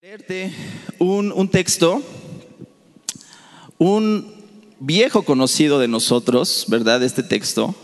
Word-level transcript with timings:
leerte 0.00 0.52
un, 1.00 1.32
un 1.32 1.48
texto, 1.48 2.00
un 3.78 4.32
viejo 4.78 5.24
conocido 5.24 5.80
de 5.80 5.88
nosotros, 5.88 6.66
¿verdad? 6.68 7.02
Este 7.02 7.24
texto. 7.24 7.74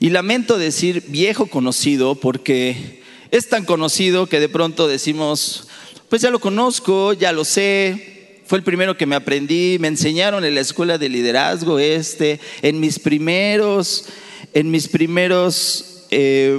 Y 0.00 0.08
lamento 0.08 0.56
decir 0.56 1.04
viejo 1.08 1.44
conocido 1.44 2.14
porque 2.14 3.02
es 3.30 3.50
tan 3.50 3.66
conocido 3.66 4.28
que 4.28 4.40
de 4.40 4.48
pronto 4.48 4.88
decimos, 4.88 5.68
pues 6.08 6.22
ya 6.22 6.30
lo 6.30 6.38
conozco, 6.38 7.12
ya 7.12 7.32
lo 7.32 7.44
sé, 7.44 8.40
fue 8.46 8.56
el 8.56 8.64
primero 8.64 8.96
que 8.96 9.04
me 9.04 9.14
aprendí, 9.14 9.76
me 9.78 9.88
enseñaron 9.88 10.42
en 10.42 10.54
la 10.54 10.62
escuela 10.62 10.96
de 10.96 11.10
liderazgo 11.10 11.78
este, 11.78 12.40
en 12.62 12.80
mis 12.80 12.98
primeros, 12.98 14.06
en 14.54 14.70
mis 14.70 14.88
primeros 14.88 16.06
eh, 16.10 16.58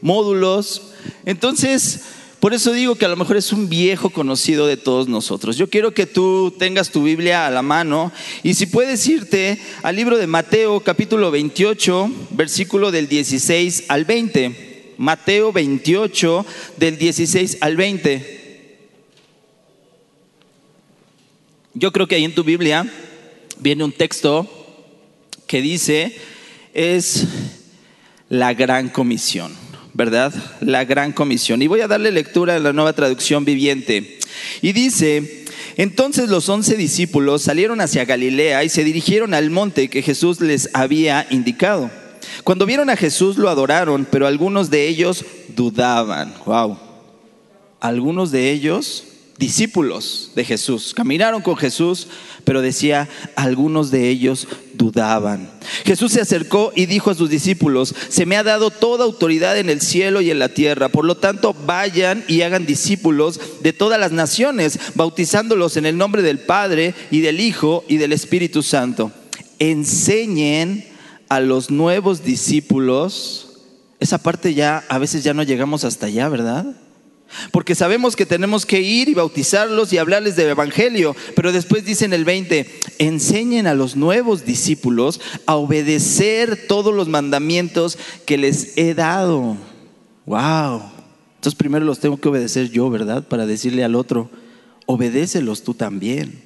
módulos. 0.00 0.82
Entonces, 1.24 2.00
por 2.46 2.54
eso 2.54 2.72
digo 2.72 2.94
que 2.94 3.04
a 3.04 3.08
lo 3.08 3.16
mejor 3.16 3.36
es 3.36 3.52
un 3.52 3.68
viejo 3.68 4.10
conocido 4.10 4.68
de 4.68 4.76
todos 4.76 5.08
nosotros. 5.08 5.56
Yo 5.56 5.68
quiero 5.68 5.92
que 5.92 6.06
tú 6.06 6.54
tengas 6.56 6.90
tu 6.90 7.02
Biblia 7.02 7.44
a 7.44 7.50
la 7.50 7.60
mano 7.60 8.12
y 8.44 8.54
si 8.54 8.66
puedes 8.66 9.04
irte 9.08 9.60
al 9.82 9.96
libro 9.96 10.16
de 10.16 10.28
Mateo 10.28 10.78
capítulo 10.78 11.32
28, 11.32 12.08
versículo 12.30 12.92
del 12.92 13.08
16 13.08 13.86
al 13.88 14.04
20. 14.04 14.94
Mateo 14.96 15.52
28 15.52 16.46
del 16.76 16.98
16 16.98 17.58
al 17.62 17.74
20. 17.74 18.78
Yo 21.74 21.90
creo 21.90 22.06
que 22.06 22.14
ahí 22.14 22.22
en 22.22 22.34
tu 22.36 22.44
Biblia 22.44 22.88
viene 23.58 23.82
un 23.82 23.90
texto 23.90 24.48
que 25.48 25.60
dice 25.60 26.16
es 26.72 27.26
la 28.28 28.54
gran 28.54 28.88
comisión. 28.88 29.65
¿Verdad? 29.96 30.32
La 30.60 30.84
gran 30.84 31.12
comisión. 31.12 31.62
Y 31.62 31.66
voy 31.66 31.80
a 31.80 31.88
darle 31.88 32.12
lectura 32.12 32.56
a 32.56 32.58
la 32.58 32.72
nueva 32.72 32.92
traducción 32.92 33.44
viviente. 33.44 34.18
Y 34.60 34.72
dice, 34.72 35.44
entonces 35.76 36.28
los 36.28 36.48
once 36.48 36.76
discípulos 36.76 37.42
salieron 37.42 37.80
hacia 37.80 38.04
Galilea 38.04 38.62
y 38.64 38.68
se 38.68 38.84
dirigieron 38.84 39.34
al 39.34 39.50
monte 39.50 39.88
que 39.88 40.02
Jesús 40.02 40.40
les 40.40 40.68
había 40.74 41.26
indicado. 41.30 41.90
Cuando 42.44 42.66
vieron 42.66 42.90
a 42.90 42.96
Jesús 42.96 43.38
lo 43.38 43.48
adoraron, 43.48 44.06
pero 44.10 44.26
algunos 44.26 44.70
de 44.70 44.86
ellos 44.86 45.24
dudaban. 45.54 46.34
Wow. 46.44 46.78
Algunos 47.80 48.30
de 48.30 48.50
ellos 48.50 49.04
discípulos 49.38 50.32
de 50.34 50.44
Jesús. 50.44 50.92
Caminaron 50.94 51.42
con 51.42 51.56
Jesús, 51.56 52.08
pero 52.44 52.62
decía, 52.62 53.08
algunos 53.34 53.90
de 53.90 54.08
ellos 54.08 54.46
dudaban. 54.76 55.50
Jesús 55.84 56.12
se 56.12 56.20
acercó 56.20 56.72
y 56.74 56.86
dijo 56.86 57.10
a 57.10 57.14
sus 57.14 57.30
discípulos, 57.30 57.94
se 58.08 58.26
me 58.26 58.36
ha 58.36 58.42
dado 58.42 58.70
toda 58.70 59.04
autoridad 59.04 59.58
en 59.58 59.70
el 59.70 59.80
cielo 59.80 60.20
y 60.20 60.30
en 60.30 60.38
la 60.38 60.48
tierra, 60.48 60.88
por 60.88 61.04
lo 61.04 61.16
tanto 61.16 61.54
vayan 61.66 62.24
y 62.28 62.42
hagan 62.42 62.66
discípulos 62.66 63.40
de 63.62 63.72
todas 63.72 64.00
las 64.00 64.12
naciones, 64.12 64.78
bautizándolos 64.94 65.76
en 65.76 65.86
el 65.86 65.96
nombre 65.96 66.22
del 66.22 66.38
Padre 66.38 66.94
y 67.10 67.20
del 67.20 67.40
Hijo 67.40 67.84
y 67.88 67.96
del 67.96 68.12
Espíritu 68.12 68.62
Santo. 68.62 69.12
Enseñen 69.58 70.84
a 71.28 71.40
los 71.40 71.70
nuevos 71.70 72.22
discípulos, 72.22 73.58
esa 74.00 74.18
parte 74.18 74.54
ya, 74.54 74.84
a 74.88 74.98
veces 74.98 75.24
ya 75.24 75.34
no 75.34 75.42
llegamos 75.42 75.84
hasta 75.84 76.06
allá, 76.06 76.28
¿verdad? 76.28 76.85
Porque 77.50 77.74
sabemos 77.74 78.16
que 78.16 78.26
tenemos 78.26 78.64
que 78.64 78.80
ir 78.80 79.08
y 79.08 79.14
bautizarlos 79.14 79.92
y 79.92 79.98
hablarles 79.98 80.36
del 80.36 80.50
Evangelio. 80.50 81.14
Pero 81.34 81.52
después 81.52 81.84
dice 81.84 82.04
en 82.04 82.12
el 82.12 82.24
20, 82.24 82.66
enseñen 82.98 83.66
a 83.66 83.74
los 83.74 83.96
nuevos 83.96 84.44
discípulos 84.44 85.20
a 85.44 85.56
obedecer 85.56 86.66
todos 86.66 86.94
los 86.94 87.08
mandamientos 87.08 87.98
que 88.24 88.38
les 88.38 88.76
he 88.78 88.94
dado. 88.94 89.56
Wow. 90.24 90.82
Entonces 91.36 91.56
primero 91.56 91.84
los 91.84 92.00
tengo 92.00 92.16
que 92.16 92.28
obedecer 92.28 92.70
yo, 92.70 92.90
¿verdad? 92.90 93.26
Para 93.26 93.46
decirle 93.46 93.84
al 93.84 93.94
otro, 93.94 94.30
obedécelos 94.86 95.62
tú 95.62 95.74
también. 95.74 96.42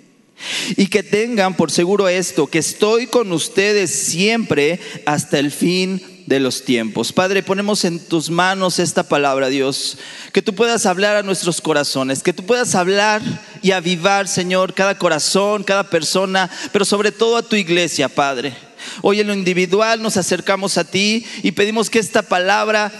Y 0.76 0.86
que 0.86 1.02
tengan 1.02 1.54
por 1.56 1.70
seguro 1.70 2.08
esto, 2.08 2.46
que 2.46 2.58
estoy 2.58 3.06
con 3.06 3.30
ustedes 3.32 3.90
siempre 3.90 4.80
hasta 5.04 5.38
el 5.38 5.50
fin 5.50 6.00
de 6.26 6.40
los 6.40 6.64
tiempos. 6.64 7.12
Padre, 7.12 7.42
ponemos 7.42 7.84
en 7.84 7.98
tus 7.98 8.30
manos 8.30 8.78
esta 8.78 9.02
palabra, 9.02 9.48
Dios, 9.48 9.98
que 10.32 10.42
tú 10.42 10.54
puedas 10.54 10.86
hablar 10.86 11.16
a 11.16 11.22
nuestros 11.22 11.60
corazones, 11.60 12.22
que 12.22 12.32
tú 12.32 12.44
puedas 12.44 12.74
hablar 12.74 13.22
y 13.62 13.72
avivar, 13.72 14.28
Señor, 14.28 14.74
cada 14.74 14.96
corazón, 14.96 15.64
cada 15.64 15.84
persona, 15.84 16.50
pero 16.72 16.84
sobre 16.84 17.12
todo 17.12 17.36
a 17.36 17.42
tu 17.42 17.56
iglesia, 17.56 18.08
Padre. 18.08 18.54
Hoy 19.02 19.20
en 19.20 19.26
lo 19.26 19.34
individual 19.34 20.02
nos 20.02 20.16
acercamos 20.16 20.78
a 20.78 20.84
ti 20.84 21.24
y 21.42 21.52
pedimos 21.52 21.90
que 21.90 21.98
esta 21.98 22.22
palabra 22.22 22.92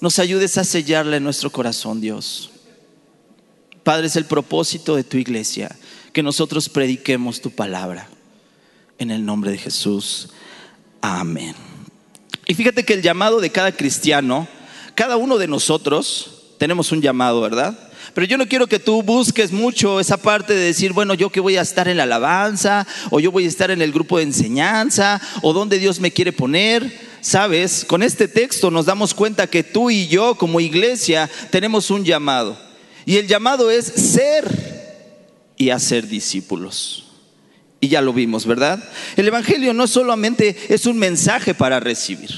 nos 0.00 0.18
ayudes 0.18 0.58
a 0.58 0.64
sellarla 0.64 1.16
en 1.16 1.24
nuestro 1.24 1.50
corazón, 1.50 2.00
Dios. 2.00 2.50
Padre, 3.82 4.08
es 4.08 4.16
el 4.16 4.24
propósito 4.24 4.96
de 4.96 5.04
tu 5.04 5.16
iglesia, 5.16 5.74
que 6.12 6.22
nosotros 6.22 6.68
prediquemos 6.68 7.40
tu 7.40 7.50
palabra. 7.50 8.08
En 8.98 9.10
el 9.10 9.24
nombre 9.24 9.50
de 9.50 9.58
Jesús. 9.58 10.30
Amén. 11.00 11.65
Y 12.46 12.54
fíjate 12.54 12.84
que 12.84 12.94
el 12.94 13.02
llamado 13.02 13.40
de 13.40 13.50
cada 13.50 13.72
cristiano, 13.72 14.46
cada 14.94 15.16
uno 15.16 15.36
de 15.36 15.48
nosotros 15.48 16.30
tenemos 16.58 16.92
un 16.92 17.02
llamado, 17.02 17.40
¿verdad? 17.40 17.76
Pero 18.14 18.26
yo 18.26 18.38
no 18.38 18.46
quiero 18.46 18.68
que 18.68 18.78
tú 18.78 19.02
busques 19.02 19.50
mucho 19.50 19.98
esa 19.98 20.16
parte 20.16 20.54
de 20.54 20.66
decir, 20.66 20.92
bueno, 20.92 21.12
yo 21.14 21.28
que 21.28 21.40
voy 21.40 21.56
a 21.56 21.62
estar 21.62 21.88
en 21.88 21.96
la 21.96 22.04
alabanza, 22.04 22.86
o 23.10 23.18
yo 23.18 23.32
voy 23.32 23.44
a 23.44 23.48
estar 23.48 23.72
en 23.72 23.82
el 23.82 23.92
grupo 23.92 24.16
de 24.16 24.24
enseñanza, 24.24 25.20
o 25.42 25.52
donde 25.52 25.78
Dios 25.78 25.98
me 25.98 26.12
quiere 26.12 26.32
poner. 26.32 27.16
Sabes, 27.20 27.84
con 27.84 28.04
este 28.04 28.28
texto 28.28 28.70
nos 28.70 28.86
damos 28.86 29.12
cuenta 29.12 29.48
que 29.48 29.64
tú 29.64 29.90
y 29.90 30.06
yo 30.06 30.36
como 30.36 30.60
iglesia 30.60 31.28
tenemos 31.50 31.90
un 31.90 32.04
llamado. 32.04 32.56
Y 33.04 33.16
el 33.16 33.26
llamado 33.26 33.70
es 33.72 33.86
ser 33.86 35.52
y 35.56 35.70
hacer 35.70 36.06
discípulos. 36.06 37.05
Y 37.80 37.88
ya 37.88 38.00
lo 38.00 38.12
vimos, 38.12 38.46
¿verdad? 38.46 38.82
El 39.16 39.28
Evangelio 39.28 39.74
no 39.74 39.86
solamente 39.86 40.56
es 40.68 40.86
un 40.86 40.98
mensaje 40.98 41.54
para 41.54 41.78
recibir, 41.78 42.30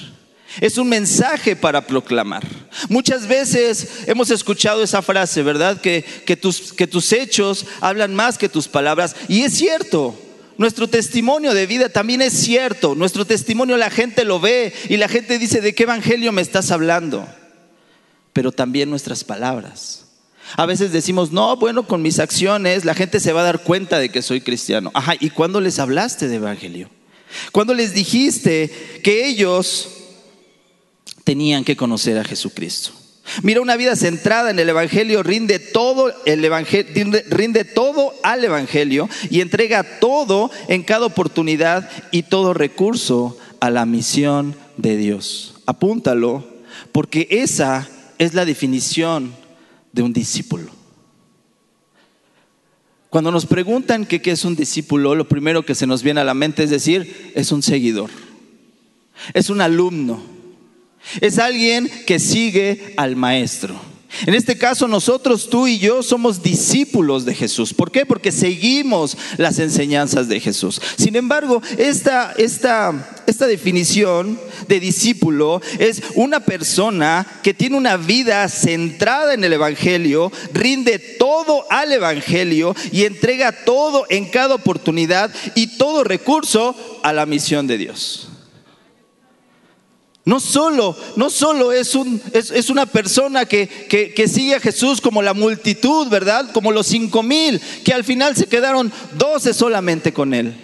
es 0.61 0.79
un 0.79 0.89
mensaje 0.89 1.55
para 1.55 1.87
proclamar. 1.87 2.45
Muchas 2.89 3.29
veces 3.29 3.89
hemos 4.07 4.31
escuchado 4.31 4.83
esa 4.83 5.01
frase, 5.01 5.43
¿verdad? 5.43 5.81
Que, 5.81 6.05
que, 6.27 6.37
tus, 6.37 6.73
que 6.73 6.87
tus 6.87 7.13
hechos 7.13 7.67
hablan 7.81 8.15
más 8.15 8.37
que 8.37 8.49
tus 8.49 8.67
palabras. 8.67 9.15
Y 9.29 9.43
es 9.43 9.55
cierto, 9.55 10.19
nuestro 10.59 10.89
testimonio 10.89 11.55
de 11.55 11.67
vida 11.67 11.89
también 11.89 12.21
es 12.21 12.33
cierto. 12.33 12.97
Nuestro 12.97 13.25
testimonio 13.25 13.77
la 13.77 13.91
gente 13.91 14.25
lo 14.25 14.41
ve 14.41 14.75
y 14.89 14.97
la 14.97 15.09
gente 15.09 15.39
dice, 15.39 15.61
¿de 15.61 15.73
qué 15.73 15.85
Evangelio 15.85 16.33
me 16.33 16.43
estás 16.43 16.73
hablando? 16.73 17.29
Pero 18.33 18.51
también 18.51 18.91
nuestras 18.91 19.23
palabras. 19.23 20.08
A 20.57 20.67
veces 20.67 20.93
decimos, 20.93 21.33
no, 21.33 21.57
bueno, 21.57 21.87
con 21.87 22.03
mis 22.03 22.19
acciones 22.19 22.85
la 22.85 22.95
gente 22.95 23.21
se 23.21 23.33
va 23.33 23.43
a 23.43 23.45
dar 23.45 23.63
cuenta 23.63 23.99
de 23.99 24.09
que 24.09 24.23
soy 24.23 24.41
cristiano. 24.41 24.91
Ajá, 24.95 25.15
¿y 25.19 25.31
cuándo 25.31 25.61
les 25.61 25.79
hablaste 25.79 26.29
de 26.29 26.37
evangelio? 26.37 26.89
¿Cuándo 27.53 27.75
les 27.75 27.93
dijiste 27.93 29.01
que 29.03 29.27
ellos 29.27 29.89
tenían 31.25 31.65
que 31.65 31.77
conocer 31.77 32.19
a 32.19 32.25
Jesucristo? 32.25 32.93
Mira, 33.43 33.61
una 33.61 33.77
vida 33.77 33.95
centrada 33.95 34.51
en 34.51 34.59
el 34.59 34.69
Evangelio 34.71 35.23
rinde 35.23 35.59
todo, 35.59 36.13
el 36.25 36.51
rinde 37.29 37.65
todo 37.65 38.15
al 38.23 38.43
Evangelio 38.43 39.09
y 39.31 39.41
entrega 39.41 40.01
todo 40.01 40.51
en 40.69 40.83
cada 40.83 41.07
oportunidad 41.07 41.91
y 42.11 42.23
todo 42.23 42.55
recurso 42.55 43.37
a 43.61 43.71
la 43.71 43.85
misión 43.85 44.57
de 44.77 44.97
Dios. 44.97 45.55
Apúntalo, 45.67 46.47
porque 46.93 47.29
esa 47.31 47.89
es 48.19 48.35
la 48.35 48.45
definición 48.45 49.35
de 49.93 50.03
un 50.03 50.13
discípulo. 50.13 50.71
Cuando 53.11 53.31
nos 53.31 53.47
preguntan 53.47 54.05
qué 54.05 54.21
es 54.25 54.45
un 54.45 54.55
discípulo, 54.55 55.15
lo 55.15 55.29
primero 55.29 55.65
que 55.65 55.75
se 55.75 55.87
nos 55.87 56.03
viene 56.03 56.21
a 56.21 56.25
la 56.25 56.35
mente 56.35 56.63
es 56.63 56.71
decir, 56.71 57.33
es 57.35 57.53
un 57.53 57.63
seguidor, 57.63 58.11
es 59.33 59.49
un 59.49 59.63
alumno, 59.63 60.23
es 61.21 61.39
alguien 61.39 61.91
que 62.07 62.19
sigue 62.19 62.95
al 62.97 63.17
maestro. 63.17 63.88
En 64.27 64.35
este 64.35 64.57
caso 64.57 64.89
nosotros, 64.89 65.49
tú 65.51 65.67
y 65.67 65.79
yo, 65.79 66.03
somos 66.03 66.43
discípulos 66.43 67.25
de 67.25 67.35
Jesús. 67.35 67.75
¿Por 67.75 67.91
qué? 67.91 68.07
Porque 68.07 68.33
seguimos 68.33 69.17
las 69.37 69.59
enseñanzas 69.59 70.29
de 70.29 70.41
Jesús. 70.41 70.81
Sin 70.97 71.15
embargo, 71.15 71.63
esta, 71.77 72.33
esta, 72.39 73.23
esta 73.27 73.47
definición 73.47 74.41
de 74.67 74.81
discípulo 74.81 75.61
es 75.79 76.03
una 76.15 76.41
persona 76.41 77.27
que 77.43 77.55
tiene 77.55 77.77
una 77.77 77.97
vida 77.97 78.49
centrada 78.49 79.35
en 79.35 79.45
el 79.45 79.53
Evangelio, 79.53 80.33
rinde 80.53 80.99
todo 80.99 81.67
al 81.71 81.93
Evangelio 81.93 82.75
y 82.91 83.05
entrega 83.05 83.53
todo 83.53 84.07
en 84.09 84.27
cada 84.31 84.55
oportunidad 84.55 85.31
y 85.55 85.79
todo 85.79 86.03
recurso 86.03 86.75
a 87.03 87.13
la 87.13 87.27
misión 87.27 87.67
de 87.67 87.79
Dios. 87.79 88.29
No 90.29 90.41
solo, 90.41 90.95
no 91.17 91.31
solo 91.31 91.73
es, 91.73 91.95
un, 91.95 92.21
es, 92.35 92.51
es 92.51 92.69
una 92.69 92.85
persona 92.85 93.47
que, 93.47 93.67
que, 93.67 94.13
que, 94.13 94.29
sigue 94.29 94.57
a 94.57 94.61
Jesús 94.61 95.01
como 95.01 95.23
la 95.23 95.33
multitud, 95.33 96.07
¿verdad? 96.09 96.51
Como 96.53 96.71
los 96.71 96.87
cinco 96.87 97.23
mil, 97.23 97.59
que 97.83 97.95
al 97.95 98.05
final 98.05 98.37
se 98.37 98.45
quedaron 98.45 98.93
doce 99.17 99.55
solamente 99.55 100.13
con 100.13 100.35
él. 100.35 100.55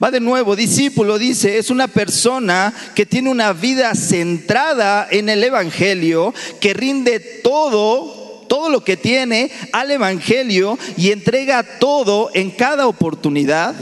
Va 0.00 0.12
de 0.12 0.20
nuevo, 0.20 0.54
discípulo 0.54 1.18
dice, 1.18 1.58
es 1.58 1.70
una 1.70 1.88
persona 1.88 2.72
que 2.94 3.04
tiene 3.04 3.28
una 3.28 3.52
vida 3.52 3.92
centrada 3.96 5.08
en 5.10 5.28
el 5.28 5.42
Evangelio, 5.42 6.32
que 6.60 6.72
rinde 6.72 7.18
todo 7.18 8.46
todo 8.46 8.68
lo 8.68 8.84
que 8.84 8.96
tiene 8.96 9.50
al 9.72 9.90
Evangelio 9.90 10.78
y 10.96 11.10
entrega 11.10 11.78
todo 11.80 12.30
en 12.34 12.52
cada 12.52 12.86
oportunidad 12.86 13.74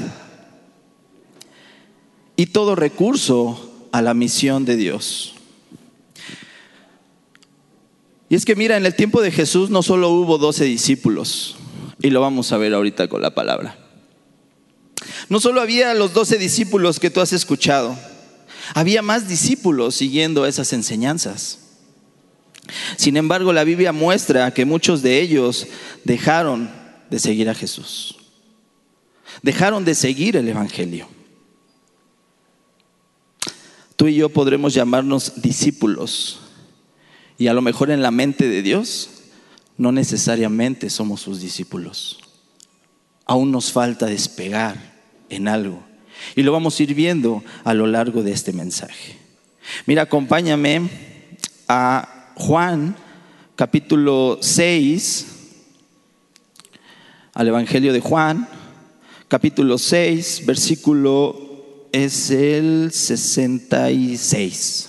y 2.36 2.46
todo 2.46 2.74
recurso 2.74 3.67
a 3.92 4.02
la 4.02 4.14
misión 4.14 4.64
de 4.64 4.76
Dios. 4.76 5.34
Y 8.28 8.34
es 8.34 8.44
que 8.44 8.56
mira, 8.56 8.76
en 8.76 8.84
el 8.84 8.94
tiempo 8.94 9.22
de 9.22 9.30
Jesús 9.30 9.70
no 9.70 9.82
solo 9.82 10.10
hubo 10.10 10.38
doce 10.38 10.64
discípulos, 10.64 11.56
y 12.00 12.10
lo 12.10 12.20
vamos 12.20 12.52
a 12.52 12.58
ver 12.58 12.74
ahorita 12.74 13.08
con 13.08 13.22
la 13.22 13.34
palabra. 13.34 13.78
No 15.28 15.40
solo 15.40 15.60
había 15.60 15.94
los 15.94 16.12
doce 16.12 16.38
discípulos 16.38 17.00
que 17.00 17.10
tú 17.10 17.20
has 17.20 17.32
escuchado, 17.32 17.98
había 18.74 19.02
más 19.02 19.28
discípulos 19.28 19.94
siguiendo 19.94 20.46
esas 20.46 20.72
enseñanzas. 20.72 21.60
Sin 22.96 23.16
embargo, 23.16 23.52
la 23.52 23.64
Biblia 23.64 23.92
muestra 23.92 24.52
que 24.52 24.66
muchos 24.66 25.02
de 25.02 25.20
ellos 25.20 25.66
dejaron 26.04 26.70
de 27.08 27.18
seguir 27.18 27.48
a 27.48 27.54
Jesús. 27.54 28.16
Dejaron 29.42 29.84
de 29.84 29.94
seguir 29.94 30.36
el 30.36 30.48
Evangelio. 30.48 31.08
Tú 33.98 34.06
y 34.06 34.14
yo 34.14 34.28
podremos 34.28 34.74
llamarnos 34.74 35.42
discípulos. 35.42 36.38
Y 37.36 37.48
a 37.48 37.52
lo 37.52 37.62
mejor 37.62 37.90
en 37.90 38.00
la 38.00 38.12
mente 38.12 38.48
de 38.48 38.62
Dios 38.62 39.10
no 39.76 39.90
necesariamente 39.90 40.88
somos 40.88 41.20
sus 41.20 41.40
discípulos. 41.40 42.20
Aún 43.26 43.50
nos 43.50 43.72
falta 43.72 44.06
despegar 44.06 44.94
en 45.30 45.48
algo. 45.48 45.82
Y 46.36 46.44
lo 46.44 46.52
vamos 46.52 46.78
a 46.78 46.82
ir 46.84 46.94
viendo 46.94 47.42
a 47.64 47.74
lo 47.74 47.88
largo 47.88 48.22
de 48.22 48.30
este 48.30 48.52
mensaje. 48.52 49.18
Mira, 49.84 50.02
acompáñame 50.02 50.88
a 51.66 52.32
Juan 52.36 52.94
capítulo 53.58 54.38
6, 54.40 55.26
al 57.34 57.48
Evangelio 57.48 57.92
de 57.92 57.98
Juan, 57.98 58.48
capítulo 59.26 59.78
6, 59.78 60.44
versículo 60.46 61.47
es 61.92 62.30
el 62.30 62.90
66. 62.92 64.88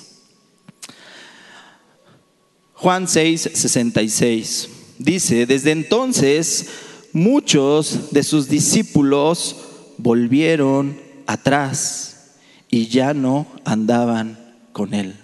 Juan 2.73 3.07
6, 3.07 3.49
66. 3.53 4.69
Dice, 4.97 5.45
desde 5.45 5.71
entonces 5.71 6.67
muchos 7.13 8.11
de 8.11 8.23
sus 8.23 8.49
discípulos 8.49 9.55
volvieron 9.97 10.99
atrás 11.27 12.35
y 12.69 12.87
ya 12.87 13.13
no 13.13 13.47
andaban 13.65 14.55
con 14.71 14.93
él. 14.93 15.15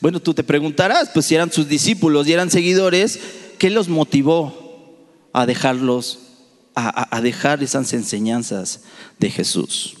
Bueno, 0.00 0.20
tú 0.20 0.34
te 0.34 0.42
preguntarás, 0.42 1.10
pues 1.10 1.26
si 1.26 1.34
eran 1.34 1.52
sus 1.52 1.68
discípulos 1.68 2.26
y 2.26 2.32
eran 2.32 2.50
seguidores, 2.50 3.20
¿qué 3.58 3.70
los 3.70 3.88
motivó 3.88 4.62
a 5.32 5.46
dejarlos, 5.46 6.18
a, 6.74 7.20
dejar 7.20 7.62
esas 7.62 7.92
enseñanzas 7.92 8.82
de 9.18 9.30
Jesús? 9.30 9.96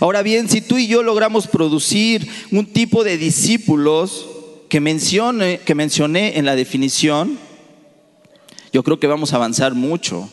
Ahora 0.00 0.22
bien, 0.22 0.48
si 0.48 0.60
tú 0.60 0.78
y 0.78 0.86
yo 0.86 1.02
logramos 1.02 1.46
producir 1.46 2.28
un 2.50 2.66
tipo 2.66 3.04
de 3.04 3.18
discípulos 3.18 4.26
que, 4.68 4.80
mencione, 4.80 5.60
que 5.60 5.74
mencioné 5.74 6.38
en 6.38 6.44
la 6.46 6.56
definición, 6.56 7.38
yo 8.72 8.82
creo 8.82 8.98
que 8.98 9.06
vamos 9.06 9.32
a 9.32 9.36
avanzar 9.36 9.74
mucho 9.74 10.30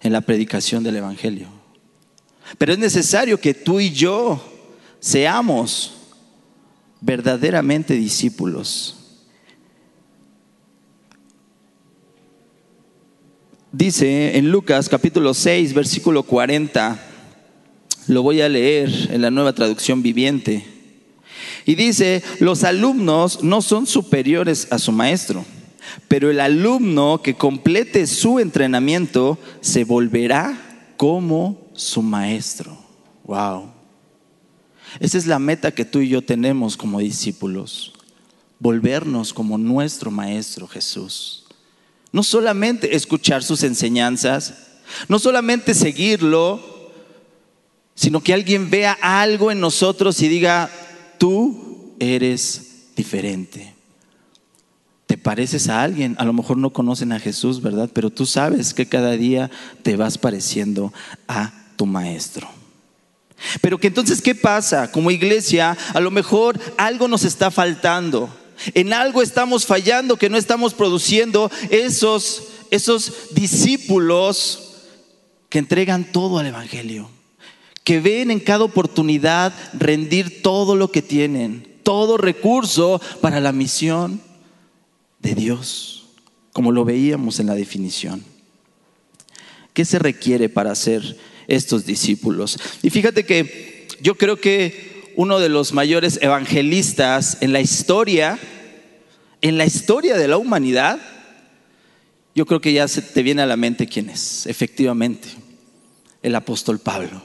en 0.00 0.12
la 0.12 0.20
predicación 0.20 0.82
del 0.82 0.96
Evangelio. 0.96 1.48
Pero 2.58 2.72
es 2.72 2.78
necesario 2.78 3.40
que 3.40 3.54
tú 3.54 3.80
y 3.80 3.90
yo 3.90 4.40
seamos 5.00 5.94
verdaderamente 7.00 7.94
discípulos. 7.94 8.96
Dice 13.76 14.38
en 14.38 14.52
Lucas 14.52 14.88
capítulo 14.88 15.34
6, 15.34 15.74
versículo 15.74 16.22
40, 16.22 16.96
lo 18.06 18.22
voy 18.22 18.40
a 18.40 18.48
leer 18.48 19.08
en 19.10 19.20
la 19.20 19.32
nueva 19.32 19.52
traducción 19.52 20.00
viviente. 20.00 20.64
Y 21.66 21.74
dice, 21.74 22.22
los 22.38 22.62
alumnos 22.62 23.42
no 23.42 23.62
son 23.62 23.88
superiores 23.88 24.68
a 24.70 24.78
su 24.78 24.92
maestro, 24.92 25.44
pero 26.06 26.30
el 26.30 26.38
alumno 26.38 27.20
que 27.20 27.34
complete 27.34 28.06
su 28.06 28.38
entrenamiento 28.38 29.38
se 29.60 29.82
volverá 29.82 30.56
como 30.96 31.68
su 31.72 32.00
maestro. 32.00 32.78
Wow. 33.24 33.72
Esa 35.00 35.18
es 35.18 35.26
la 35.26 35.40
meta 35.40 35.72
que 35.72 35.84
tú 35.84 35.98
y 35.98 36.10
yo 36.10 36.22
tenemos 36.22 36.76
como 36.76 37.00
discípulos, 37.00 37.92
volvernos 38.60 39.34
como 39.34 39.58
nuestro 39.58 40.12
Maestro 40.12 40.68
Jesús. 40.68 41.43
No 42.14 42.22
solamente 42.22 42.94
escuchar 42.94 43.42
sus 43.42 43.64
enseñanzas, 43.64 44.54
no 45.08 45.18
solamente 45.18 45.74
seguirlo, 45.74 46.92
sino 47.96 48.20
que 48.20 48.32
alguien 48.32 48.70
vea 48.70 48.96
algo 49.02 49.50
en 49.50 49.58
nosotros 49.58 50.22
y 50.22 50.28
diga, 50.28 50.70
tú 51.18 51.96
eres 51.98 52.92
diferente. 52.94 53.74
Te 55.06 55.18
pareces 55.18 55.68
a 55.68 55.82
alguien, 55.82 56.14
a 56.20 56.24
lo 56.24 56.32
mejor 56.32 56.56
no 56.56 56.72
conocen 56.72 57.10
a 57.10 57.18
Jesús, 57.18 57.60
¿verdad? 57.60 57.90
Pero 57.92 58.10
tú 58.10 58.26
sabes 58.26 58.74
que 58.74 58.86
cada 58.86 59.16
día 59.16 59.50
te 59.82 59.96
vas 59.96 60.16
pareciendo 60.16 60.92
a 61.26 61.52
tu 61.74 61.84
Maestro. 61.84 62.48
Pero 63.60 63.78
que 63.78 63.88
entonces, 63.88 64.22
¿qué 64.22 64.36
pasa? 64.36 64.92
Como 64.92 65.10
iglesia, 65.10 65.76
a 65.92 65.98
lo 65.98 66.12
mejor 66.12 66.60
algo 66.76 67.08
nos 67.08 67.24
está 67.24 67.50
faltando. 67.50 68.30
En 68.74 68.92
algo 68.92 69.22
estamos 69.22 69.66
fallando, 69.66 70.16
que 70.16 70.30
no 70.30 70.36
estamos 70.36 70.74
produciendo 70.74 71.50
esos, 71.70 72.44
esos 72.70 73.12
discípulos 73.32 74.74
que 75.48 75.58
entregan 75.58 76.10
todo 76.10 76.38
al 76.38 76.46
Evangelio, 76.46 77.10
que 77.84 78.00
ven 78.00 78.30
en 78.30 78.40
cada 78.40 78.64
oportunidad 78.64 79.52
rendir 79.72 80.42
todo 80.42 80.76
lo 80.76 80.90
que 80.90 81.02
tienen, 81.02 81.78
todo 81.82 82.16
recurso 82.16 83.00
para 83.20 83.40
la 83.40 83.52
misión 83.52 84.20
de 85.20 85.34
Dios, 85.34 86.06
como 86.52 86.72
lo 86.72 86.84
veíamos 86.84 87.40
en 87.40 87.46
la 87.46 87.54
definición. 87.54 88.24
¿Qué 89.72 89.84
se 89.84 89.98
requiere 89.98 90.48
para 90.48 90.74
ser 90.74 91.16
estos 91.46 91.86
discípulos. 91.86 92.58
Y 92.82 92.90
fíjate 92.90 93.24
que 93.24 93.88
yo 94.00 94.16
creo 94.16 94.40
que 94.40 94.93
uno 95.16 95.38
de 95.40 95.48
los 95.48 95.72
mayores 95.72 96.18
evangelistas 96.22 97.38
en 97.40 97.52
la 97.52 97.60
historia, 97.60 98.38
en 99.40 99.58
la 99.58 99.66
historia 99.66 100.16
de 100.16 100.28
la 100.28 100.38
humanidad, 100.38 100.98
yo 102.34 102.46
creo 102.46 102.60
que 102.60 102.72
ya 102.72 102.88
se 102.88 103.02
te 103.02 103.22
viene 103.22 103.42
a 103.42 103.46
la 103.46 103.56
mente 103.56 103.86
quién 103.86 104.10
es, 104.10 104.46
efectivamente, 104.46 105.28
el 106.22 106.34
apóstol 106.34 106.80
Pablo. 106.80 107.22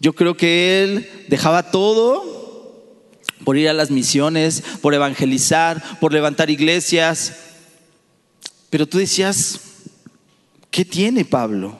Yo 0.00 0.14
creo 0.14 0.36
que 0.36 0.82
él 0.82 1.08
dejaba 1.28 1.70
todo 1.70 2.40
por 3.44 3.56
ir 3.56 3.68
a 3.68 3.72
las 3.72 3.90
misiones, 3.90 4.62
por 4.80 4.94
evangelizar, 4.94 5.82
por 6.00 6.12
levantar 6.12 6.50
iglesias. 6.50 7.36
Pero 8.68 8.86
tú 8.86 8.98
decías, 8.98 9.60
¿qué 10.70 10.84
tiene 10.84 11.24
Pablo? 11.24 11.79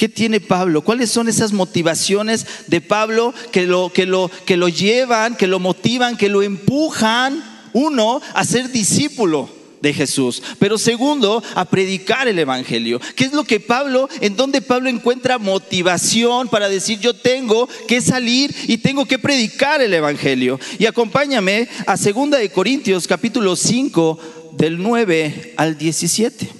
¿Qué 0.00 0.08
tiene 0.08 0.40
Pablo? 0.40 0.80
¿Cuáles 0.80 1.10
son 1.10 1.28
esas 1.28 1.52
motivaciones 1.52 2.46
de 2.68 2.80
Pablo 2.80 3.34
que 3.52 3.66
lo, 3.66 3.92
que 3.92 4.06
lo, 4.06 4.30
que 4.46 4.56
lo 4.56 4.70
llevan, 4.70 5.36
que 5.36 5.46
lo 5.46 5.58
motivan, 5.58 6.16
que 6.16 6.30
lo 6.30 6.42
empujan, 6.42 7.68
uno, 7.74 8.22
a 8.32 8.42
ser 8.44 8.72
discípulo? 8.72 9.50
de 9.82 9.94
Jesús, 9.94 10.42
pero 10.58 10.76
segundo, 10.76 11.42
a 11.54 11.64
predicar 11.64 12.28
el 12.28 12.38
Evangelio. 12.38 13.00
¿Qué 13.16 13.24
es 13.24 13.32
lo 13.32 13.44
que 13.44 13.60
Pablo, 13.60 14.10
en 14.20 14.36
donde 14.36 14.60
Pablo 14.60 14.90
encuentra 14.90 15.38
motivación 15.38 16.48
para 16.48 16.68
decir 16.68 17.00
yo 17.00 17.14
tengo 17.14 17.66
que 17.88 18.02
salir 18.02 18.54
y 18.68 18.76
tengo 18.76 19.06
que 19.06 19.18
predicar 19.18 19.80
el 19.80 19.94
Evangelio? 19.94 20.60
Y 20.78 20.84
acompáñame 20.84 21.66
a 21.86 21.96
segunda 21.96 22.36
de 22.36 22.50
Corintios 22.50 23.06
capítulo 23.06 23.56
5 23.56 24.18
del 24.58 24.82
9 24.82 25.54
al 25.56 25.78
17. 25.78 26.59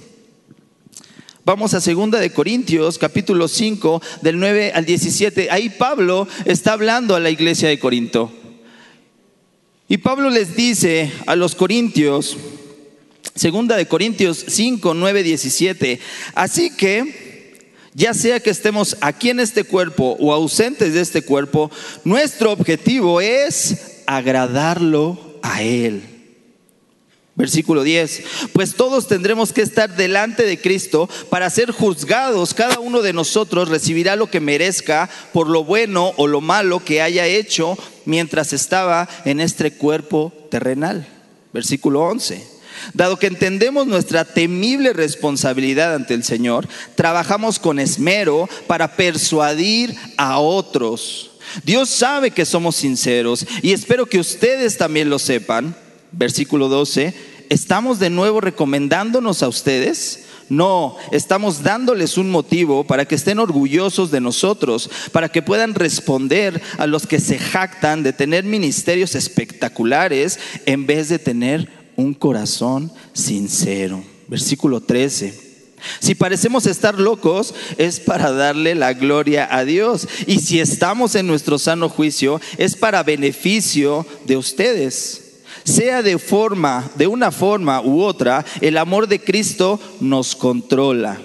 Vamos 1.42 1.72
a 1.72 1.80
segunda 1.80 2.20
de 2.20 2.32
Corintios, 2.32 2.98
capítulo 2.98 3.48
5, 3.48 4.02
del 4.20 4.38
9 4.38 4.72
al 4.74 4.84
17. 4.84 5.50
Ahí 5.50 5.70
Pablo 5.70 6.28
está 6.44 6.74
hablando 6.74 7.16
a 7.16 7.20
la 7.20 7.30
iglesia 7.30 7.70
de 7.70 7.78
Corinto. 7.78 8.30
Y 9.88 9.96
Pablo 9.98 10.28
les 10.28 10.54
dice 10.54 11.10
a 11.26 11.36
los 11.36 11.54
corintios, 11.54 12.36
segunda 13.34 13.76
de 13.76 13.88
Corintios 13.88 14.44
5, 14.48 14.92
9, 14.92 15.22
17, 15.22 15.98
así 16.34 16.76
que 16.76 17.70
ya 17.94 18.12
sea 18.12 18.40
que 18.40 18.50
estemos 18.50 18.98
aquí 19.00 19.30
en 19.30 19.40
este 19.40 19.64
cuerpo 19.64 20.16
o 20.20 20.34
ausentes 20.34 20.92
de 20.92 21.00
este 21.00 21.22
cuerpo, 21.22 21.70
nuestro 22.04 22.52
objetivo 22.52 23.22
es 23.22 24.02
agradarlo 24.06 25.38
a 25.42 25.62
Él. 25.62 26.09
Versículo 27.40 27.84
10. 27.84 28.22
Pues 28.52 28.74
todos 28.74 29.08
tendremos 29.08 29.54
que 29.54 29.62
estar 29.62 29.96
delante 29.96 30.42
de 30.42 30.60
Cristo 30.60 31.08
para 31.30 31.48
ser 31.48 31.70
juzgados. 31.70 32.52
Cada 32.52 32.78
uno 32.80 33.00
de 33.00 33.14
nosotros 33.14 33.70
recibirá 33.70 34.14
lo 34.14 34.30
que 34.30 34.40
merezca 34.40 35.08
por 35.32 35.48
lo 35.48 35.64
bueno 35.64 36.12
o 36.18 36.26
lo 36.26 36.42
malo 36.42 36.84
que 36.84 37.00
haya 37.00 37.24
hecho 37.24 37.78
mientras 38.04 38.52
estaba 38.52 39.08
en 39.24 39.40
este 39.40 39.72
cuerpo 39.72 40.34
terrenal. 40.50 41.08
Versículo 41.54 42.02
11. 42.02 42.46
Dado 42.92 43.18
que 43.18 43.28
entendemos 43.28 43.86
nuestra 43.86 44.26
temible 44.26 44.92
responsabilidad 44.92 45.94
ante 45.94 46.12
el 46.12 46.24
Señor, 46.24 46.68
trabajamos 46.94 47.58
con 47.58 47.78
esmero 47.78 48.50
para 48.66 48.96
persuadir 48.96 49.96
a 50.18 50.40
otros. 50.40 51.30
Dios 51.64 51.88
sabe 51.88 52.32
que 52.32 52.44
somos 52.44 52.76
sinceros 52.76 53.46
y 53.62 53.72
espero 53.72 54.04
que 54.04 54.18
ustedes 54.18 54.76
también 54.76 55.08
lo 55.08 55.18
sepan. 55.18 55.74
Versículo 56.12 56.68
12. 56.68 57.29
¿Estamos 57.50 57.98
de 57.98 58.10
nuevo 58.10 58.40
recomendándonos 58.40 59.42
a 59.42 59.48
ustedes? 59.48 60.20
No, 60.48 60.96
estamos 61.10 61.64
dándoles 61.64 62.16
un 62.16 62.30
motivo 62.30 62.84
para 62.84 63.06
que 63.06 63.16
estén 63.16 63.40
orgullosos 63.40 64.12
de 64.12 64.20
nosotros, 64.20 64.88
para 65.10 65.28
que 65.28 65.42
puedan 65.42 65.74
responder 65.74 66.62
a 66.78 66.86
los 66.86 67.08
que 67.08 67.18
se 67.18 67.40
jactan 67.40 68.04
de 68.04 68.12
tener 68.12 68.44
ministerios 68.44 69.16
espectaculares 69.16 70.38
en 70.64 70.86
vez 70.86 71.08
de 71.08 71.18
tener 71.18 71.68
un 71.96 72.14
corazón 72.14 72.92
sincero. 73.14 74.00
Versículo 74.28 74.80
13. 74.80 75.50
Si 75.98 76.14
parecemos 76.14 76.66
estar 76.66 77.00
locos 77.00 77.52
es 77.78 77.98
para 77.98 78.30
darle 78.30 78.76
la 78.76 78.92
gloria 78.92 79.48
a 79.50 79.64
Dios. 79.64 80.06
Y 80.28 80.38
si 80.38 80.60
estamos 80.60 81.16
en 81.16 81.26
nuestro 81.26 81.58
sano 81.58 81.88
juicio 81.88 82.40
es 82.58 82.76
para 82.76 83.02
beneficio 83.02 84.06
de 84.26 84.36
ustedes. 84.36 85.19
Sea 85.64 86.02
de 86.02 86.18
forma, 86.18 86.90
de 86.96 87.06
una 87.06 87.30
forma 87.30 87.80
u 87.80 88.02
otra, 88.02 88.44
el 88.60 88.76
amor 88.76 89.08
de 89.08 89.20
Cristo 89.20 89.80
nos 90.00 90.34
controla. 90.34 91.20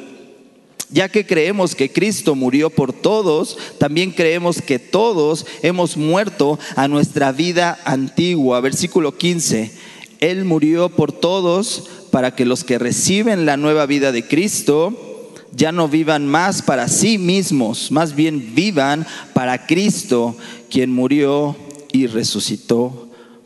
Ya 0.90 1.10
que 1.10 1.26
creemos 1.26 1.76
que 1.76 1.92
Cristo 1.92 2.36
murió 2.36 2.70
por 2.70 2.94
todos, 2.94 3.58
también 3.80 4.12
creemos 4.12 4.62
que 4.62 4.80
todos 4.80 5.46
hemos 5.64 5.98
muerto 5.98 6.60
a 6.76 6.88
nuestra 6.88 7.32
vida 7.32 7.80
antigua. 7.86 8.62
Versículo 8.62 9.18
15. 9.18 9.72
Él 10.20 10.46
murió 10.46 10.90
por 10.90 11.12
todos 11.12 11.90
para 12.12 12.36
que 12.36 12.46
los 12.46 12.64
que 12.64 12.78
reciben 12.78 13.46
la 13.46 13.58
nueva 13.58 13.86
vida 13.86 14.12
de 14.12 14.28
Cristo 14.28 15.34
ya 15.56 15.72
no 15.72 15.88
vivan 15.88 16.28
más 16.28 16.62
para 16.62 16.88
sí 16.88 17.18
mismos, 17.18 17.92
más 17.92 18.16
bien 18.16 18.54
vivan 18.56 19.06
para 19.34 19.66
Cristo, 19.66 20.36
quien 20.70 20.92
murió 20.92 21.56
y 21.92 22.08
resucitó 22.08 23.05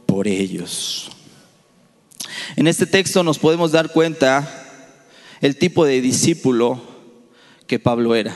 por 0.10 0.28
ellos. 0.28 1.12
En 2.56 2.66
este 2.66 2.88
texto 2.88 3.24
nos 3.24 3.38
podemos 3.38 3.72
dar 3.72 3.92
cuenta 3.92 4.66
el 5.40 5.56
tipo 5.56 5.86
de 5.86 6.02
discípulo 6.02 6.82
que 7.68 7.78
Pablo 7.78 8.16
era. 8.16 8.36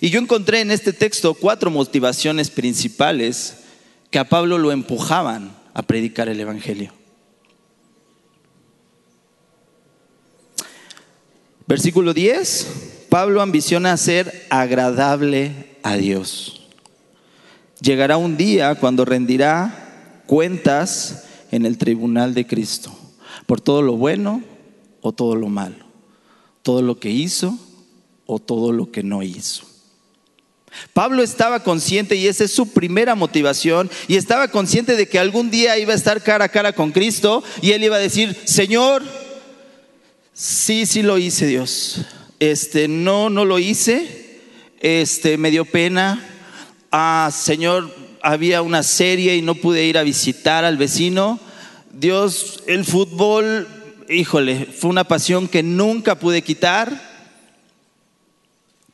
Y 0.00 0.10
yo 0.10 0.18
encontré 0.18 0.60
en 0.60 0.72
este 0.72 0.92
texto 0.92 1.34
cuatro 1.34 1.70
motivaciones 1.70 2.50
principales 2.50 3.58
que 4.10 4.18
a 4.18 4.28
Pablo 4.28 4.58
lo 4.58 4.72
empujaban 4.72 5.56
a 5.72 5.82
predicar 5.82 6.28
el 6.28 6.40
Evangelio. 6.40 6.92
Versículo 11.68 12.12
10, 12.12 13.06
Pablo 13.08 13.40
ambiciona 13.40 13.96
ser 13.96 14.46
agradable 14.50 15.76
a 15.84 15.96
Dios. 15.96 16.55
Llegará 17.86 18.16
un 18.16 18.36
día 18.36 18.74
cuando 18.74 19.04
rendirá 19.04 20.22
cuentas 20.26 21.22
en 21.52 21.64
el 21.64 21.78
tribunal 21.78 22.34
de 22.34 22.44
Cristo 22.44 22.92
por 23.46 23.60
todo 23.60 23.80
lo 23.80 23.92
bueno 23.92 24.42
o 25.02 25.12
todo 25.12 25.36
lo 25.36 25.46
malo, 25.46 25.86
todo 26.64 26.82
lo 26.82 26.98
que 26.98 27.10
hizo 27.10 27.56
o 28.26 28.40
todo 28.40 28.72
lo 28.72 28.90
que 28.90 29.04
no 29.04 29.22
hizo. 29.22 29.66
Pablo 30.94 31.22
estaba 31.22 31.62
consciente 31.62 32.16
y 32.16 32.26
esa 32.26 32.42
es 32.42 32.50
su 32.50 32.72
primera 32.72 33.14
motivación 33.14 33.88
y 34.08 34.16
estaba 34.16 34.48
consciente 34.48 34.96
de 34.96 35.08
que 35.08 35.20
algún 35.20 35.52
día 35.52 35.78
iba 35.78 35.92
a 35.92 35.96
estar 35.96 36.24
cara 36.24 36.46
a 36.46 36.48
cara 36.48 36.72
con 36.72 36.90
Cristo 36.90 37.44
y 37.62 37.70
él 37.70 37.84
iba 37.84 37.94
a 37.94 38.00
decir, 38.00 38.36
Señor, 38.46 39.04
sí, 40.34 40.86
sí 40.86 41.02
lo 41.02 41.18
hice 41.18 41.46
Dios. 41.46 42.04
Este, 42.40 42.88
no, 42.88 43.30
no 43.30 43.44
lo 43.44 43.60
hice. 43.60 44.40
Este, 44.80 45.38
me 45.38 45.52
dio 45.52 45.64
pena. 45.64 46.32
Ah, 46.90 47.30
Señor, 47.32 47.94
había 48.22 48.62
una 48.62 48.82
serie 48.82 49.36
y 49.36 49.42
no 49.42 49.54
pude 49.54 49.84
ir 49.84 49.98
a 49.98 50.02
visitar 50.02 50.64
al 50.64 50.76
vecino. 50.76 51.38
Dios, 51.92 52.62
el 52.66 52.84
fútbol, 52.84 53.66
híjole, 54.08 54.66
fue 54.66 54.90
una 54.90 55.04
pasión 55.04 55.48
que 55.48 55.62
nunca 55.62 56.14
pude 56.18 56.42
quitar 56.42 57.16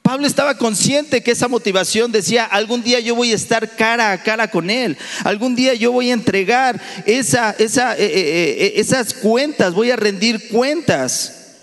Pablo 0.02 0.26
estaba 0.26 0.58
consciente 0.58 1.22
que 1.22 1.30
esa 1.30 1.46
motivación 1.46 2.10
decía, 2.10 2.44
algún 2.44 2.82
día 2.82 2.98
yo 2.98 3.14
voy 3.14 3.30
a 3.30 3.36
estar 3.36 3.76
cara 3.76 4.10
a 4.10 4.20
cara 4.20 4.50
con 4.50 4.68
Él, 4.68 4.98
algún 5.22 5.54
día 5.54 5.74
yo 5.74 5.92
voy 5.92 6.10
a 6.10 6.14
entregar 6.14 6.80
eh, 7.06 7.22
eh, 7.22 7.96
eh, 7.98 8.72
esas 8.76 9.14
cuentas, 9.14 9.72
voy 9.74 9.92
a 9.92 9.96
rendir 9.96 10.48
cuentas 10.48 11.60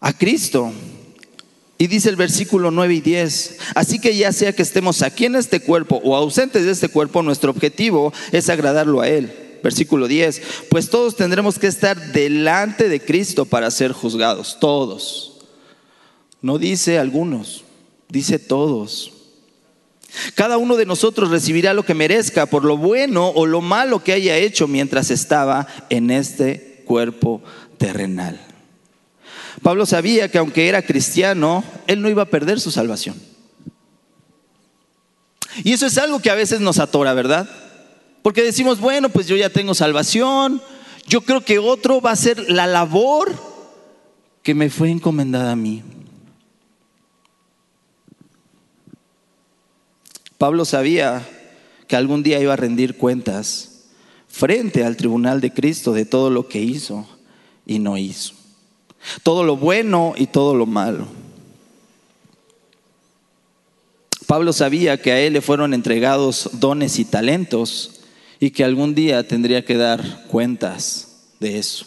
a 0.00 0.12
Cristo. 0.12 0.72
Y 1.82 1.88
dice 1.88 2.10
el 2.10 2.14
versículo 2.14 2.70
9 2.70 2.94
y 2.94 3.00
10, 3.00 3.56
así 3.74 3.98
que 3.98 4.16
ya 4.16 4.32
sea 4.32 4.52
que 4.52 4.62
estemos 4.62 5.02
aquí 5.02 5.24
en 5.24 5.34
este 5.34 5.58
cuerpo 5.58 6.00
o 6.04 6.14
ausentes 6.14 6.64
de 6.64 6.70
este 6.70 6.88
cuerpo, 6.88 7.24
nuestro 7.24 7.50
objetivo 7.50 8.12
es 8.30 8.48
agradarlo 8.50 9.00
a 9.00 9.08
Él. 9.08 9.58
Versículo 9.64 10.06
10, 10.06 10.42
pues 10.70 10.90
todos 10.90 11.16
tendremos 11.16 11.58
que 11.58 11.66
estar 11.66 12.12
delante 12.12 12.88
de 12.88 13.00
Cristo 13.00 13.46
para 13.46 13.68
ser 13.72 13.90
juzgados, 13.90 14.58
todos. 14.60 15.38
No 16.40 16.56
dice 16.56 17.00
algunos, 17.00 17.64
dice 18.08 18.38
todos. 18.38 19.14
Cada 20.36 20.58
uno 20.58 20.76
de 20.76 20.86
nosotros 20.86 21.30
recibirá 21.30 21.74
lo 21.74 21.84
que 21.84 21.94
merezca 21.94 22.46
por 22.46 22.64
lo 22.64 22.76
bueno 22.76 23.30
o 23.30 23.44
lo 23.44 23.60
malo 23.60 24.04
que 24.04 24.12
haya 24.12 24.36
hecho 24.36 24.68
mientras 24.68 25.10
estaba 25.10 25.66
en 25.90 26.12
este 26.12 26.84
cuerpo 26.86 27.42
terrenal. 27.76 28.51
Pablo 29.62 29.86
sabía 29.86 30.28
que 30.28 30.38
aunque 30.38 30.68
era 30.68 30.82
cristiano, 30.82 31.62
él 31.86 32.02
no 32.02 32.08
iba 32.08 32.22
a 32.22 32.30
perder 32.30 32.58
su 32.60 32.70
salvación. 32.70 33.14
Y 35.62 35.72
eso 35.72 35.86
es 35.86 35.98
algo 35.98 36.20
que 36.20 36.30
a 36.30 36.34
veces 36.34 36.60
nos 36.60 36.78
atora, 36.78 37.14
¿verdad? 37.14 37.48
Porque 38.22 38.42
decimos, 38.42 38.80
bueno, 38.80 39.08
pues 39.08 39.26
yo 39.26 39.36
ya 39.36 39.50
tengo 39.50 39.74
salvación, 39.74 40.60
yo 41.06 41.20
creo 41.22 41.44
que 41.44 41.58
otro 41.58 42.00
va 42.00 42.10
a 42.10 42.16
ser 42.16 42.50
la 42.50 42.66
labor 42.66 43.32
que 44.42 44.54
me 44.54 44.70
fue 44.70 44.90
encomendada 44.90 45.52
a 45.52 45.56
mí. 45.56 45.82
Pablo 50.38 50.64
sabía 50.64 51.24
que 51.86 51.94
algún 51.94 52.24
día 52.24 52.40
iba 52.40 52.54
a 52.54 52.56
rendir 52.56 52.96
cuentas 52.96 53.84
frente 54.26 54.84
al 54.84 54.96
tribunal 54.96 55.40
de 55.40 55.52
Cristo 55.52 55.92
de 55.92 56.04
todo 56.04 56.30
lo 56.30 56.48
que 56.48 56.60
hizo 56.60 57.06
y 57.64 57.78
no 57.78 57.96
hizo. 57.96 58.41
Todo 59.22 59.44
lo 59.44 59.56
bueno 59.56 60.14
y 60.16 60.26
todo 60.26 60.54
lo 60.54 60.66
malo. 60.66 61.06
Pablo 64.26 64.52
sabía 64.52 64.96
que 64.96 65.12
a 65.12 65.20
él 65.20 65.34
le 65.34 65.42
fueron 65.42 65.74
entregados 65.74 66.50
dones 66.54 66.98
y 66.98 67.04
talentos 67.04 68.00
y 68.40 68.50
que 68.50 68.64
algún 68.64 68.94
día 68.94 69.26
tendría 69.26 69.64
que 69.64 69.76
dar 69.76 70.26
cuentas 70.26 71.28
de 71.38 71.58
eso. 71.58 71.86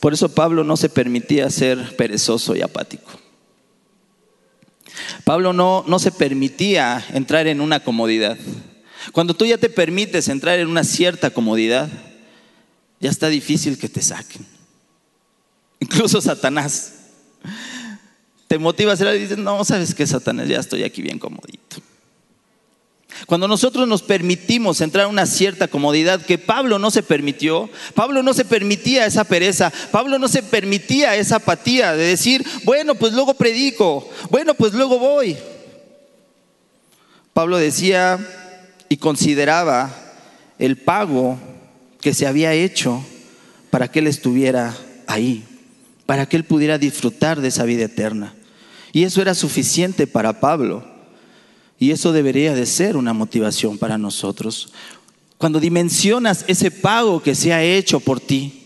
Por 0.00 0.12
eso 0.12 0.28
Pablo 0.34 0.64
no 0.64 0.76
se 0.76 0.88
permitía 0.88 1.48
ser 1.50 1.96
perezoso 1.96 2.54
y 2.54 2.62
apático. 2.62 3.10
Pablo 5.24 5.52
no, 5.52 5.84
no 5.86 5.98
se 5.98 6.12
permitía 6.12 7.04
entrar 7.12 7.46
en 7.46 7.60
una 7.60 7.80
comodidad. 7.80 8.38
Cuando 9.12 9.34
tú 9.34 9.46
ya 9.46 9.58
te 9.58 9.68
permites 9.68 10.28
entrar 10.28 10.58
en 10.58 10.68
una 10.68 10.84
cierta 10.84 11.30
comodidad, 11.30 11.88
ya 13.00 13.10
está 13.10 13.28
difícil 13.28 13.78
que 13.78 13.88
te 13.88 14.02
saquen. 14.02 14.46
Incluso 15.80 16.20
Satanás 16.20 16.92
te 18.48 18.58
motiva 18.58 18.92
a 18.92 18.94
hacer 18.94 19.14
y 19.16 19.20
dices, 19.20 19.38
no, 19.38 19.64
sabes 19.64 19.94
qué, 19.94 20.06
Satanás, 20.06 20.48
ya 20.48 20.60
estoy 20.60 20.84
aquí 20.84 21.02
bien 21.02 21.18
comodito. 21.18 21.76
Cuando 23.24 23.48
nosotros 23.48 23.88
nos 23.88 24.02
permitimos 24.02 24.80
entrar 24.80 25.06
en 25.06 25.10
una 25.10 25.26
cierta 25.26 25.68
comodidad 25.68 26.20
que 26.20 26.36
Pablo 26.36 26.78
no 26.78 26.90
se 26.90 27.02
permitió, 27.02 27.70
Pablo 27.94 28.22
no 28.22 28.34
se 28.34 28.44
permitía 28.44 29.06
esa 29.06 29.24
pereza, 29.24 29.72
Pablo 29.90 30.18
no 30.18 30.28
se 30.28 30.42
permitía 30.42 31.16
esa 31.16 31.36
apatía 31.36 31.94
de 31.94 32.04
decir, 32.04 32.44
bueno, 32.64 32.94
pues 32.94 33.14
luego 33.14 33.34
predico, 33.34 34.08
bueno, 34.30 34.54
pues 34.54 34.74
luego 34.74 34.98
voy. 34.98 35.36
Pablo 37.32 37.56
decía 37.56 38.18
y 38.88 38.96
consideraba 38.98 39.94
el 40.58 40.76
pago 40.76 41.38
que 42.00 42.14
se 42.14 42.26
había 42.26 42.52
hecho 42.54 43.04
para 43.70 43.88
que 43.88 43.98
él 43.98 44.06
estuviera 44.06 44.76
ahí, 45.06 45.44
para 46.06 46.26
que 46.26 46.36
él 46.36 46.44
pudiera 46.44 46.78
disfrutar 46.78 47.40
de 47.40 47.48
esa 47.48 47.64
vida 47.64 47.84
eterna. 47.84 48.34
Y 48.92 49.04
eso 49.04 49.20
era 49.20 49.34
suficiente 49.34 50.06
para 50.06 50.40
Pablo. 50.40 50.84
Y 51.78 51.90
eso 51.90 52.12
debería 52.12 52.54
de 52.54 52.64
ser 52.64 52.96
una 52.96 53.12
motivación 53.12 53.76
para 53.76 53.98
nosotros. 53.98 54.72
Cuando 55.36 55.60
dimensionas 55.60 56.44
ese 56.48 56.70
pago 56.70 57.22
que 57.22 57.34
se 57.34 57.52
ha 57.52 57.62
hecho 57.62 58.00
por 58.00 58.20
ti, 58.20 58.62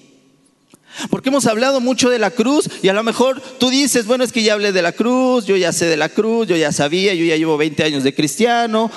Porque 1.08 1.28
hemos 1.28 1.46
hablado 1.46 1.80
mucho 1.80 2.10
de 2.10 2.18
la 2.18 2.30
cruz 2.30 2.68
y 2.82 2.88
a 2.88 2.92
lo 2.92 3.04
mejor 3.04 3.40
tú 3.58 3.70
dices, 3.70 4.06
bueno, 4.06 4.24
es 4.24 4.32
que 4.32 4.42
ya 4.42 4.54
hablé 4.54 4.72
de 4.72 4.82
la 4.82 4.92
cruz, 4.92 5.46
yo 5.46 5.56
ya 5.56 5.72
sé 5.72 5.86
de 5.86 5.96
la 5.96 6.08
cruz, 6.08 6.48
yo 6.48 6.56
ya 6.56 6.72
sabía, 6.72 7.14
yo 7.14 7.24
ya 7.24 7.36
llevo 7.36 7.56
20 7.56 7.84
años 7.84 8.02
de 8.02 8.14
cristiano. 8.14 8.90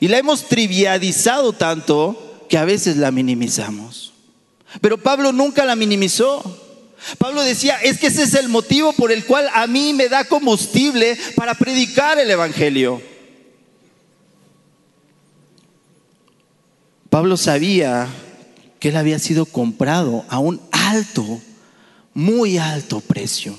Y 0.00 0.08
la 0.08 0.18
hemos 0.18 0.48
trivializado 0.48 1.52
tanto 1.52 2.44
que 2.48 2.58
a 2.58 2.64
veces 2.64 2.96
la 2.96 3.10
minimizamos. 3.10 4.12
Pero 4.80 4.98
Pablo 4.98 5.32
nunca 5.32 5.64
la 5.64 5.76
minimizó. 5.76 6.42
Pablo 7.18 7.42
decía, 7.42 7.76
es 7.82 7.98
que 7.98 8.08
ese 8.08 8.22
es 8.22 8.34
el 8.34 8.48
motivo 8.48 8.92
por 8.94 9.12
el 9.12 9.24
cual 9.24 9.48
a 9.54 9.66
mí 9.66 9.92
me 9.92 10.08
da 10.08 10.24
combustible 10.24 11.18
para 11.36 11.54
predicar 11.54 12.18
el 12.18 12.30
Evangelio. 12.30 13.02
Pablo 17.10 17.36
sabía 17.36 18.08
que 18.78 18.88
él 18.88 18.96
había 18.96 19.18
sido 19.18 19.44
comprado 19.44 20.24
a 20.28 20.38
un 20.38 20.60
alto, 20.70 21.40
muy 22.14 22.56
alto 22.56 23.00
precio. 23.00 23.56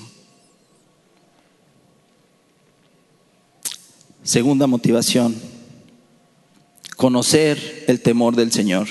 Segunda 4.22 4.66
motivación, 4.66 5.51
conocer 7.02 7.84
el 7.88 8.00
temor 8.00 8.36
del 8.36 8.52
Señor. 8.52 8.86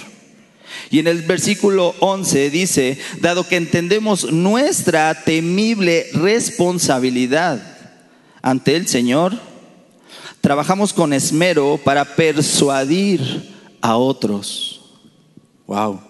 Y 0.89 0.99
en 0.99 1.07
el 1.07 1.21
versículo 1.21 1.95
11 2.01 2.49
dice, 2.49 2.97
dado 3.21 3.47
que 3.47 3.55
entendemos 3.55 4.33
nuestra 4.33 5.23
temible 5.23 6.07
responsabilidad 6.11 7.63
ante 8.41 8.75
el 8.75 8.89
Señor, 8.89 9.39
trabajamos 10.41 10.91
con 10.91 11.13
esmero 11.13 11.79
para 11.81 12.03
persuadir 12.03 13.49
a 13.79 13.95
otros. 13.95 14.81
Wow. 15.65 16.01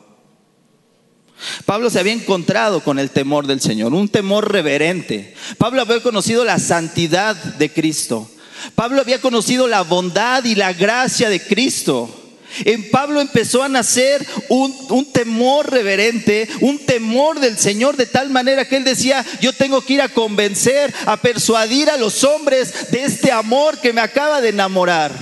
Pablo 1.68 1.92
se 1.92 2.00
había 2.00 2.14
encontrado 2.14 2.80
con 2.80 2.98
el 2.98 3.12
temor 3.12 3.46
del 3.46 3.62
Señor, 3.62 3.94
un 3.94 4.10
temor 4.10 4.52
reverente. 4.52 5.36
Pablo 5.60 5.84
había 5.84 6.02
conocido 6.02 6.46
la 6.46 6.58
santidad 6.58 7.36
de 7.36 7.72
Cristo. 7.72 8.28
Pablo 8.76 9.02
había 9.02 9.22
conocido 9.22 9.68
la 9.68 9.82
bondad 9.82 10.44
y 10.46 10.56
la 10.56 10.74
gracia 10.74 11.30
de 11.30 11.42
Cristo. 11.42 12.18
En 12.66 12.90
Pablo 12.92 13.22
empezó 13.22 13.64
a 13.64 13.70
nacer 13.70 14.26
un, 14.50 15.12
temor 15.14 15.72
reverente, 15.72 16.50
un 16.60 16.80
temor 16.80 17.40
del 17.40 17.58
Señor, 17.58 17.96
de 17.96 18.06
tal 18.06 18.30
manera 18.30 18.68
que 18.68 18.76
él 18.78 18.84
decía, 18.84 19.26
yo 19.40 19.54
tengo 19.54 19.82
que 19.82 19.94
ir 19.94 20.02
a 20.02 20.10
convencer, 20.10 20.94
a 21.06 21.18
persuadir 21.18 21.90
a 21.90 21.98
los 21.98 22.24
hombres 22.24 22.92
de 22.92 23.04
este 23.06 23.32
amor 23.32 23.78
que 23.80 23.94
me 23.94 24.02
acaba 24.02 24.42
de 24.42 24.50
enamorar. 24.50 25.14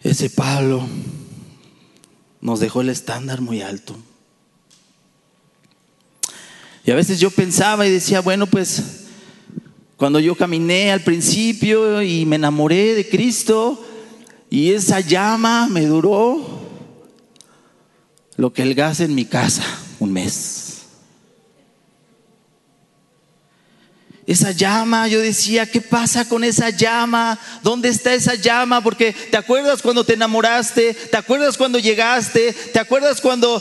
Ese 0.00 0.30
Pablo 0.30 0.86
nos 2.40 2.60
dejó 2.60 2.80
el 2.80 2.88
estándar 2.88 3.40
muy 3.40 3.62
alto. 3.62 3.96
Y 6.84 6.90
a 6.90 6.94
veces 6.94 7.20
yo 7.20 7.30
pensaba 7.30 7.86
y 7.86 7.90
decía, 7.90 8.20
bueno, 8.20 8.46
pues 8.46 8.82
cuando 9.96 10.18
yo 10.18 10.34
caminé 10.34 10.90
al 10.90 11.02
principio 11.02 12.02
y 12.02 12.26
me 12.26 12.36
enamoré 12.36 12.94
de 12.94 13.08
Cristo 13.08 13.84
y 14.50 14.72
esa 14.72 15.00
llama 15.00 15.68
me 15.70 15.86
duró 15.86 16.60
lo 18.36 18.52
que 18.52 18.62
el 18.62 18.74
gas 18.74 18.98
en 19.00 19.14
mi 19.14 19.24
casa, 19.24 19.62
un 20.00 20.12
mes. 20.12 20.72
Esa 24.26 24.52
llama, 24.52 25.08
yo 25.08 25.20
decía, 25.20 25.70
¿qué 25.70 25.80
pasa 25.80 26.28
con 26.28 26.44
esa 26.44 26.70
llama? 26.70 27.38
¿Dónde 27.62 27.88
está 27.88 28.14
esa 28.14 28.36
llama? 28.36 28.80
Porque 28.80 29.12
te 29.12 29.36
acuerdas 29.36 29.82
cuando 29.82 30.04
te 30.04 30.14
enamoraste, 30.14 30.94
te 30.94 31.16
acuerdas 31.16 31.56
cuando 31.56 31.78
llegaste, 31.78 32.52
te 32.52 32.78
acuerdas 32.78 33.20
cuando 33.20 33.60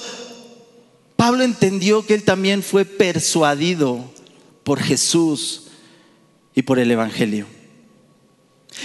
Pablo 1.21 1.43
entendió 1.43 2.03
que 2.03 2.15
él 2.15 2.23
también 2.23 2.63
fue 2.63 2.83
persuadido 2.83 4.11
por 4.63 4.81
Jesús 4.81 5.67
y 6.55 6.63
por 6.63 6.79
el 6.79 6.89
Evangelio. 6.89 7.45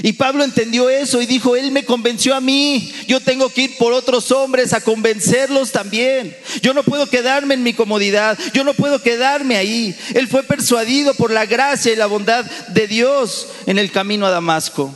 Y 0.02 0.12
Pablo 0.12 0.44
entendió 0.44 0.90
eso 0.90 1.22
y 1.22 1.24
dijo, 1.24 1.56
Él 1.56 1.70
me 1.70 1.86
convenció 1.86 2.34
a 2.34 2.42
mí, 2.42 2.92
yo 3.08 3.20
tengo 3.20 3.48
que 3.48 3.62
ir 3.62 3.78
por 3.78 3.94
otros 3.94 4.30
hombres 4.32 4.74
a 4.74 4.82
convencerlos 4.82 5.72
también. 5.72 6.36
Yo 6.60 6.74
no 6.74 6.82
puedo 6.82 7.08
quedarme 7.08 7.54
en 7.54 7.62
mi 7.62 7.72
comodidad, 7.72 8.38
yo 8.52 8.64
no 8.64 8.74
puedo 8.74 9.00
quedarme 9.00 9.56
ahí. 9.56 9.96
Él 10.14 10.28
fue 10.28 10.42
persuadido 10.42 11.14
por 11.14 11.30
la 11.30 11.46
gracia 11.46 11.90
y 11.90 11.96
la 11.96 12.04
bondad 12.04 12.44
de 12.44 12.86
Dios 12.86 13.48
en 13.64 13.78
el 13.78 13.90
camino 13.90 14.26
a 14.26 14.30
Damasco. 14.30 14.94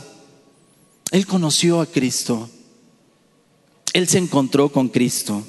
Él 1.09 1.25
conoció 1.25 1.81
a 1.81 1.87
Cristo, 1.87 2.51
Él 3.93 4.07
se 4.07 4.19
encontró 4.19 4.69
con 4.71 4.89
Cristo, 4.89 5.43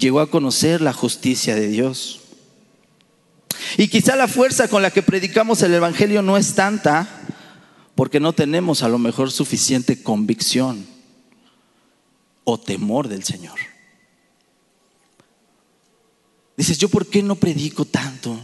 llegó 0.00 0.20
a 0.20 0.30
conocer 0.30 0.80
la 0.80 0.92
justicia 0.92 1.54
de 1.54 1.68
Dios. 1.68 2.20
Y 3.76 3.88
quizá 3.88 4.16
la 4.16 4.26
fuerza 4.26 4.66
con 4.68 4.82
la 4.82 4.90
que 4.90 5.02
predicamos 5.02 5.62
el 5.62 5.74
Evangelio 5.74 6.22
no 6.22 6.36
es 6.36 6.54
tanta 6.54 7.08
porque 7.94 8.18
no 8.18 8.32
tenemos 8.32 8.82
a 8.82 8.88
lo 8.88 8.98
mejor 8.98 9.30
suficiente 9.30 10.02
convicción 10.02 10.86
o 12.44 12.58
temor 12.58 13.08
del 13.08 13.22
Señor. 13.22 13.58
Dices, 16.56 16.78
¿yo 16.78 16.88
por 16.88 17.06
qué 17.06 17.22
no 17.22 17.36
predico 17.36 17.84
tanto? 17.84 18.38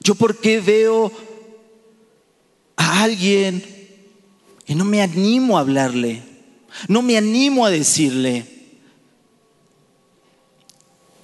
¿Yo 0.00 0.14
por 0.14 0.38
qué 0.38 0.60
veo 0.60 1.12
a 2.76 3.02
alguien 3.02 3.64
y 4.66 4.74
no 4.74 4.84
me 4.84 5.02
animo 5.02 5.56
a 5.56 5.60
hablarle? 5.60 6.22
No 6.88 7.02
me 7.02 7.16
animo 7.16 7.64
a 7.64 7.70
decirle. 7.70 8.51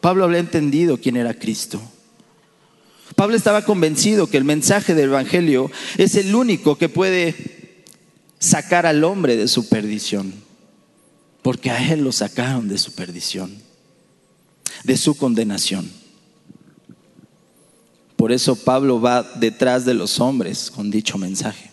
Pablo 0.00 0.24
había 0.24 0.38
entendido 0.38 0.98
quién 0.98 1.16
era 1.16 1.34
Cristo. 1.34 1.80
Pablo 3.16 3.36
estaba 3.36 3.64
convencido 3.64 4.28
que 4.28 4.36
el 4.36 4.44
mensaje 4.44 4.94
del 4.94 5.10
Evangelio 5.10 5.70
es 5.96 6.14
el 6.14 6.34
único 6.34 6.78
que 6.78 6.88
puede 6.88 7.84
sacar 8.38 8.86
al 8.86 9.02
hombre 9.02 9.36
de 9.36 9.48
su 9.48 9.68
perdición, 9.68 10.32
porque 11.42 11.70
a 11.70 11.92
él 11.92 12.04
lo 12.04 12.12
sacaron 12.12 12.68
de 12.68 12.78
su 12.78 12.94
perdición, 12.94 13.56
de 14.84 14.96
su 14.96 15.16
condenación. 15.16 15.90
Por 18.14 18.32
eso 18.32 18.56
Pablo 18.56 19.00
va 19.00 19.22
detrás 19.22 19.84
de 19.84 19.94
los 19.94 20.20
hombres 20.20 20.70
con 20.70 20.90
dicho 20.90 21.18
mensaje. 21.18 21.70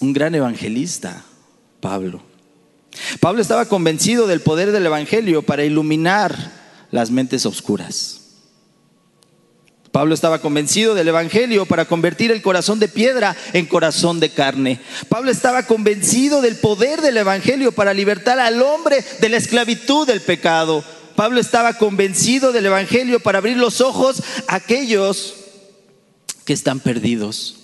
Un 0.00 0.12
gran 0.12 0.34
evangelista, 0.34 1.24
Pablo. 1.80 2.33
Pablo 3.20 3.42
estaba 3.42 3.66
convencido 3.66 4.26
del 4.26 4.40
poder 4.40 4.72
del 4.72 4.86
Evangelio 4.86 5.42
para 5.42 5.64
iluminar 5.64 6.52
las 6.90 7.10
mentes 7.10 7.46
oscuras. 7.46 8.20
Pablo 9.94 10.12
estaba 10.12 10.40
convencido 10.40 10.96
del 10.96 11.06
Evangelio 11.06 11.66
para 11.66 11.84
convertir 11.84 12.32
el 12.32 12.42
corazón 12.42 12.80
de 12.80 12.88
piedra 12.88 13.36
en 13.52 13.66
corazón 13.66 14.18
de 14.18 14.28
carne. 14.28 14.80
Pablo 15.08 15.30
estaba 15.30 15.66
convencido 15.66 16.40
del 16.40 16.56
poder 16.56 17.00
del 17.00 17.16
Evangelio 17.16 17.70
para 17.70 17.94
libertar 17.94 18.40
al 18.40 18.60
hombre 18.60 19.04
de 19.20 19.28
la 19.28 19.36
esclavitud 19.36 20.04
del 20.04 20.20
pecado. 20.20 20.82
Pablo 21.14 21.38
estaba 21.38 21.74
convencido 21.74 22.50
del 22.50 22.66
Evangelio 22.66 23.20
para 23.20 23.38
abrir 23.38 23.56
los 23.56 23.80
ojos 23.80 24.20
a 24.48 24.56
aquellos 24.56 25.34
que 26.44 26.52
están 26.52 26.80
perdidos. 26.80 27.56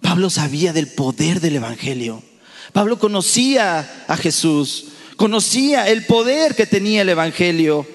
Pablo 0.00 0.28
sabía 0.28 0.72
del 0.72 0.88
poder 0.88 1.40
del 1.40 1.54
Evangelio. 1.54 2.22
Pablo 2.72 2.98
conocía 2.98 4.04
a 4.08 4.16
Jesús, 4.16 4.86
conocía 5.16 5.88
el 5.88 6.06
poder 6.06 6.54
que 6.54 6.66
tenía 6.66 7.02
el 7.02 7.08
Evangelio. 7.08 7.86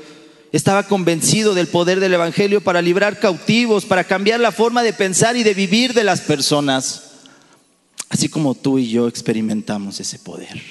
Estaba 0.51 0.83
convencido 0.83 1.53
del 1.53 1.67
poder 1.67 1.99
del 1.99 2.13
Evangelio 2.13 2.61
para 2.61 2.81
librar 2.81 3.19
cautivos, 3.19 3.85
para 3.85 4.03
cambiar 4.03 4.39
la 4.39 4.51
forma 4.51 4.83
de 4.83 4.93
pensar 4.93 5.37
y 5.37 5.43
de 5.43 5.53
vivir 5.53 5.93
de 5.93 6.03
las 6.03 6.21
personas, 6.21 7.11
así 8.09 8.27
como 8.27 8.55
tú 8.55 8.77
y 8.77 8.89
yo 8.89 9.07
experimentamos 9.07 9.99
ese 9.99 10.19
poder. 10.19 10.61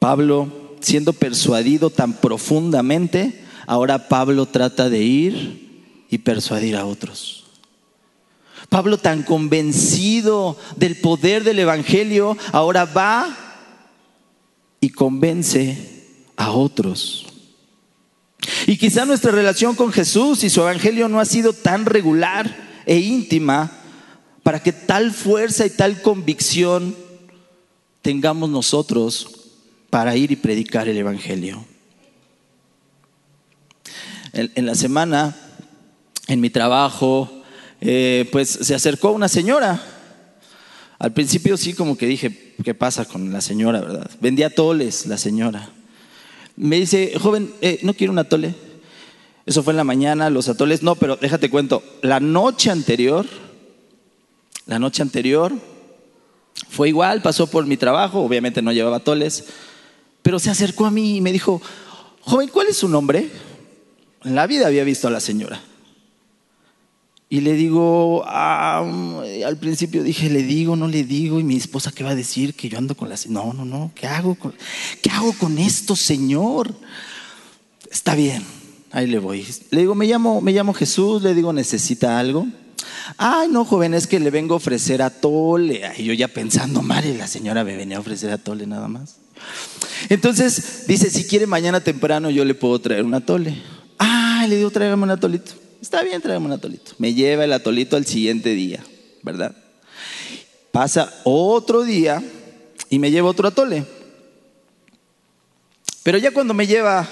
Pablo, 0.00 0.76
siendo 0.80 1.12
persuadido 1.12 1.90
tan 1.90 2.14
profundamente, 2.14 3.44
ahora 3.66 4.08
Pablo 4.08 4.46
trata 4.46 4.88
de 4.88 5.02
ir 5.02 6.06
y 6.10 6.18
persuadir 6.18 6.74
a 6.74 6.86
otros. 6.86 7.39
Pablo 8.70 8.96
tan 8.96 9.24
convencido 9.24 10.56
del 10.76 10.96
poder 10.96 11.44
del 11.44 11.58
Evangelio, 11.58 12.38
ahora 12.52 12.86
va 12.86 13.36
y 14.80 14.88
convence 14.90 16.06
a 16.36 16.52
otros. 16.52 17.26
Y 18.66 18.78
quizá 18.78 19.04
nuestra 19.04 19.32
relación 19.32 19.74
con 19.74 19.92
Jesús 19.92 20.42
y 20.44 20.50
su 20.50 20.60
Evangelio 20.60 21.08
no 21.08 21.20
ha 21.20 21.24
sido 21.26 21.52
tan 21.52 21.84
regular 21.84 22.82
e 22.86 22.98
íntima 22.98 23.70
para 24.42 24.62
que 24.62 24.72
tal 24.72 25.12
fuerza 25.12 25.66
y 25.66 25.70
tal 25.70 26.00
convicción 26.00 26.96
tengamos 28.02 28.48
nosotros 28.48 29.28
para 29.90 30.16
ir 30.16 30.30
y 30.30 30.36
predicar 30.36 30.88
el 30.88 30.96
Evangelio. 30.96 31.64
En, 34.32 34.64
la 34.64 34.76
semana, 34.76 35.36
en 36.28 36.40
mi 36.40 36.50
trabajo, 36.50 37.39
eh, 37.80 38.28
pues 38.30 38.48
se 38.50 38.74
acercó 38.74 39.10
una 39.12 39.28
señora 39.28 39.82
Al 40.98 41.14
principio 41.14 41.56
sí 41.56 41.72
como 41.72 41.96
que 41.96 42.06
dije, 42.06 42.54
¿qué 42.62 42.74
pasa 42.74 43.06
con 43.06 43.32
la 43.32 43.40
señora, 43.40 43.80
verdad? 43.80 44.10
Vendía 44.20 44.54
toles 44.54 45.06
la 45.06 45.16
señora. 45.16 45.70
Me 46.56 46.76
dice, 46.76 47.14
joven, 47.18 47.54
eh, 47.62 47.78
¿no 47.82 47.94
quiere 47.94 48.10
un 48.10 48.18
atole? 48.18 48.54
Eso 49.46 49.62
fue 49.62 49.72
en 49.72 49.78
la 49.78 49.84
mañana, 49.84 50.28
los 50.28 50.50
atoles, 50.50 50.82
no, 50.82 50.96
pero 50.96 51.16
déjate 51.16 51.48
cuento, 51.48 51.82
la 52.02 52.20
noche 52.20 52.70
anterior, 52.70 53.26
la 54.66 54.78
noche 54.78 55.00
anterior, 55.00 55.54
fue 56.68 56.90
igual, 56.90 57.22
pasó 57.22 57.46
por 57.46 57.64
mi 57.64 57.78
trabajo, 57.78 58.20
obviamente 58.20 58.60
no 58.60 58.70
llevaba 58.70 58.98
atoles, 58.98 59.46
pero 60.20 60.38
se 60.38 60.50
acercó 60.50 60.84
a 60.84 60.90
mí 60.90 61.16
y 61.16 61.20
me 61.22 61.32
dijo, 61.32 61.62
joven, 62.20 62.48
¿cuál 62.48 62.66
es 62.66 62.76
su 62.76 62.88
nombre? 62.88 63.30
En 64.22 64.34
la 64.34 64.46
vida 64.46 64.66
había 64.66 64.84
visto 64.84 65.08
a 65.08 65.10
la 65.10 65.20
señora. 65.20 65.62
Y 67.32 67.42
le 67.42 67.52
digo, 67.52 68.24
ah, 68.26 68.84
al 69.46 69.56
principio 69.56 70.02
dije, 70.02 70.28
le 70.28 70.42
digo, 70.42 70.74
no 70.74 70.88
le 70.88 71.04
digo, 71.04 71.38
y 71.38 71.44
mi 71.44 71.56
esposa, 71.56 71.92
¿qué 71.92 72.02
va 72.02 72.10
a 72.10 72.16
decir? 72.16 72.54
Que 72.54 72.68
yo 72.68 72.76
ando 72.76 72.96
con 72.96 73.08
la... 73.08 73.14
No, 73.28 73.52
no, 73.52 73.64
no, 73.64 73.92
¿qué 73.94 74.08
hago 74.08 74.34
con, 74.34 74.52
¿qué 75.00 75.10
hago 75.10 75.32
con 75.34 75.56
esto, 75.58 75.94
Señor? 75.94 76.74
Está 77.88 78.16
bien, 78.16 78.42
ahí 78.90 79.06
le 79.06 79.20
voy. 79.20 79.46
Le 79.70 79.82
digo, 79.82 79.94
me 79.94 80.06
llamo, 80.06 80.40
me 80.40 80.50
llamo 80.50 80.74
Jesús, 80.74 81.22
le 81.22 81.32
digo, 81.32 81.52
¿necesita 81.52 82.18
algo? 82.18 82.48
Ay, 83.16 83.48
no, 83.48 83.64
joven, 83.64 83.94
es 83.94 84.08
que 84.08 84.18
le 84.18 84.30
vengo 84.30 84.54
a 84.54 84.56
ofrecer 84.56 85.00
a 85.00 85.10
Tole. 85.10 85.82
Y 85.98 86.02
yo 86.02 86.12
ya 86.14 86.26
pensando, 86.26 86.82
madre, 86.82 87.16
la 87.16 87.28
señora 87.28 87.62
me 87.62 87.76
venía 87.76 87.98
a 87.98 88.00
ofrecer 88.00 88.32
a 88.32 88.38
Tole 88.38 88.66
nada 88.66 88.88
más. 88.88 89.18
Entonces 90.08 90.84
dice, 90.88 91.08
si 91.10 91.24
quiere 91.28 91.46
mañana 91.46 91.80
temprano 91.80 92.28
yo 92.28 92.44
le 92.44 92.54
puedo 92.54 92.80
traer 92.80 93.04
un 93.04 93.14
atole. 93.14 93.62
Ah, 94.00 94.46
le 94.48 94.56
digo, 94.56 94.70
tráigame 94.70 95.04
un 95.04 95.10
atolito. 95.10 95.52
Está 95.80 96.02
bien, 96.02 96.20
tráeme 96.20 96.46
un 96.46 96.52
atolito. 96.52 96.92
Me 96.98 97.14
lleva 97.14 97.44
el 97.44 97.52
atolito 97.52 97.96
al 97.96 98.06
siguiente 98.06 98.50
día, 98.50 98.84
¿verdad? 99.22 99.56
Pasa 100.72 101.12
otro 101.24 101.82
día 101.82 102.22
y 102.90 102.98
me 102.98 103.10
lleva 103.10 103.28
otro 103.28 103.48
atole. 103.48 103.84
Pero 106.02 106.18
ya 106.18 106.32
cuando 106.32 106.54
me 106.54 106.66
lleva 106.66 107.08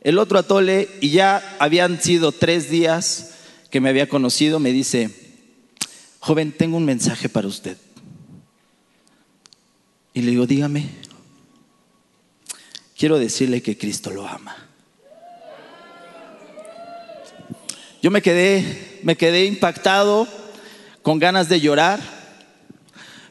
el 0.00 0.18
otro 0.18 0.38
atole 0.38 0.88
y 1.00 1.10
ya 1.10 1.56
habían 1.58 2.00
sido 2.00 2.32
tres 2.32 2.70
días 2.70 3.30
que 3.70 3.80
me 3.80 3.88
había 3.88 4.08
conocido, 4.08 4.60
me 4.60 4.72
dice, 4.72 5.10
joven, 6.20 6.52
tengo 6.52 6.76
un 6.76 6.84
mensaje 6.84 7.28
para 7.28 7.48
usted. 7.48 7.76
Y 10.12 10.22
le 10.22 10.30
digo, 10.30 10.46
dígame, 10.46 10.88
quiero 12.96 13.18
decirle 13.18 13.62
que 13.62 13.76
Cristo 13.76 14.10
lo 14.10 14.26
ama. 14.26 14.63
Yo 18.04 18.10
me 18.10 18.20
quedé, 18.20 19.00
me 19.02 19.16
quedé 19.16 19.46
impactado, 19.46 20.28
con 21.00 21.18
ganas 21.18 21.48
de 21.48 21.62
llorar, 21.62 22.00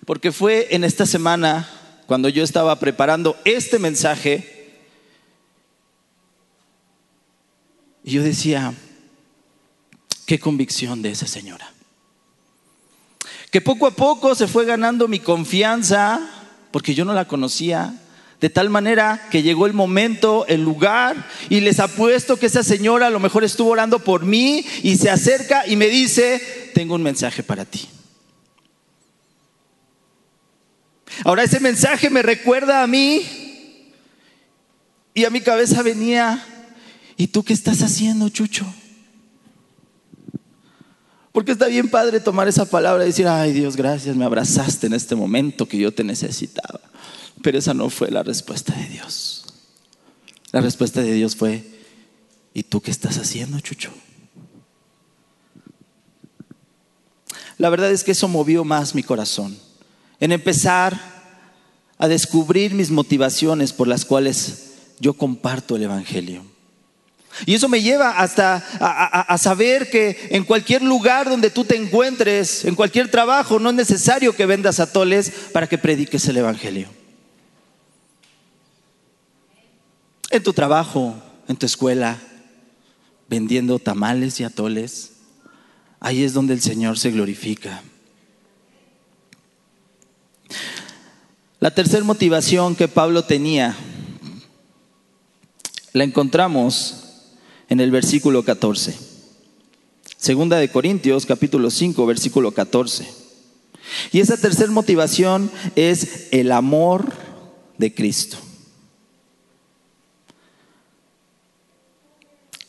porque 0.03 0.31
fue 0.31 0.69
en 0.71 0.83
esta 0.83 1.05
semana 1.05 1.69
cuando 2.07 2.27
yo 2.27 2.43
estaba 2.43 2.79
preparando 2.79 3.37
este 3.45 3.77
mensaje 3.77 4.79
y 8.03 8.13
yo 8.13 8.23
decía, 8.23 8.73
qué 10.25 10.39
convicción 10.39 11.03
de 11.03 11.11
esa 11.11 11.27
señora. 11.27 11.71
Que 13.51 13.61
poco 13.61 13.85
a 13.85 13.91
poco 13.91 14.33
se 14.33 14.47
fue 14.47 14.65
ganando 14.65 15.07
mi 15.07 15.19
confianza, 15.19 16.19
porque 16.71 16.95
yo 16.95 17.05
no 17.05 17.13
la 17.13 17.27
conocía, 17.27 17.93
de 18.43 18.49
tal 18.49 18.69
manera 18.69 19.29
que 19.31 19.41
llegó 19.41 19.67
el 19.67 19.71
momento, 19.71 20.45
el 20.47 20.65
lugar, 20.65 21.29
y 21.47 21.61
les 21.61 21.79
apuesto 21.79 22.35
que 22.35 22.47
esa 22.47 22.61
señora 22.61 23.07
a 23.07 23.09
lo 23.09 23.21
mejor 23.21 23.45
estuvo 23.45 23.69
orando 23.69 23.99
por 23.99 24.25
mí 24.25 24.65
y 24.81 24.97
se 24.97 25.09
acerca 25.09 25.65
y 25.65 25.77
me 25.77 25.87
dice, 25.87 26.71
tengo 26.73 26.95
un 26.95 27.03
mensaje 27.03 27.41
para 27.41 27.63
ti. 27.63 27.87
Ahora 31.23 31.43
ese 31.43 31.61
mensaje 31.61 32.09
me 32.09 32.21
recuerda 32.21 32.83
a 32.83 32.87
mí 32.87 33.21
y 35.13 35.23
a 35.23 35.29
mi 35.29 35.39
cabeza 35.39 35.81
venía, 35.81 36.45
¿y 37.15 37.27
tú 37.27 37.43
qué 37.45 37.53
estás 37.53 37.81
haciendo, 37.81 38.27
Chucho? 38.27 38.65
Porque 41.31 41.53
está 41.53 41.67
bien 41.67 41.89
padre 41.89 42.19
tomar 42.19 42.49
esa 42.49 42.69
palabra 42.69 43.05
y 43.05 43.07
decir, 43.07 43.25
ay 43.25 43.53
Dios, 43.53 43.77
gracias, 43.77 44.17
me 44.17 44.25
abrazaste 44.25 44.87
en 44.87 44.95
este 44.95 45.15
momento 45.15 45.65
que 45.65 45.77
yo 45.77 45.93
te 45.93 46.03
necesitaba. 46.03 46.81
Pero 47.43 47.59
esa 47.59 47.73
no 47.75 47.89
fue 47.91 48.09
la 48.09 48.23
respuesta 48.23 48.73
de 48.73 48.87
Dios. 48.87 49.45
La 50.51 50.61
respuesta 50.61 51.01
de 51.01 51.11
Dios 51.11 51.35
fue, 51.35 51.63
¿y 52.53 52.63
tú 52.63 52.81
qué 52.81 52.89
estás 52.89 53.17
haciendo, 53.17 53.59
Chucho? 53.59 53.91
La 57.57 57.69
verdad 57.69 57.91
es 57.91 58.03
que 58.03 58.13
eso 58.13 58.27
movió 58.27 58.63
más 58.63 58.95
mi 58.95 59.03
corazón. 59.03 59.57
En 60.19 60.31
empezar 60.31 60.99
a 61.97 62.07
descubrir 62.07 62.73
mis 62.73 62.91
motivaciones 62.91 63.73
por 63.73 63.87
las 63.87 64.05
cuales 64.05 64.73
yo 64.99 65.13
comparto 65.13 65.75
el 65.75 65.83
Evangelio. 65.83 66.45
Y 67.45 67.55
eso 67.55 67.67
me 67.67 67.81
lleva 67.81 68.19
hasta 68.19 68.63
a, 68.79 69.37
saber 69.37 69.89
que 69.89 70.29
en 70.29 70.45
cualquier 70.45 70.81
lugar 70.81 71.29
donde 71.29 71.49
tú 71.49 71.65
te 71.65 71.75
encuentres, 71.75 72.63
en 72.63 72.75
cualquier 72.75 73.11
trabajo, 73.11 73.59
no 73.59 73.71
es 73.71 73.75
necesario 73.75 74.33
que 74.35 74.45
vendas 74.45 74.79
atoles 74.79 75.31
para 75.51 75.67
que 75.67 75.77
prediques 75.77 76.25
el 76.27 76.37
Evangelio. 76.37 77.02
En 80.33 80.41
tu 80.41 80.51
trabajo, 80.51 81.15
en 81.47 81.55
tu 81.55 81.67
escuela, 81.67 82.19
vendiendo 83.29 83.77
tamales 83.77 84.39
y 84.39 84.43
atoles. 84.43 85.11
Ahí 85.99 86.23
es 86.23 86.33
donde 86.33 86.55
el 86.55 86.61
Señor 86.61 86.97
se 86.97 87.11
glorifica. 87.11 87.83
La 91.59 91.73
tercera 91.75 92.03
motivación 92.03 92.75
que 92.75 92.87
Pablo 92.87 93.23
tenía 93.23 93.75
la 95.93 96.03
encontramos 96.03 96.95
en 97.69 97.79
el 97.79 97.91
versículo 97.91 98.43
14. 98.43 98.97
Segunda 100.17 100.57
de 100.57 100.71
Corintios, 100.71 101.27
capítulo 101.27 101.69
5, 101.69 102.05
versículo 102.07 102.51
14. 102.51 103.07
Y 104.11 104.19
esa 104.19 104.37
tercera 104.37 104.71
motivación 104.71 105.51
es 105.75 106.29
el 106.31 106.51
amor 106.51 107.13
de 107.77 107.93
Cristo. 107.93 108.39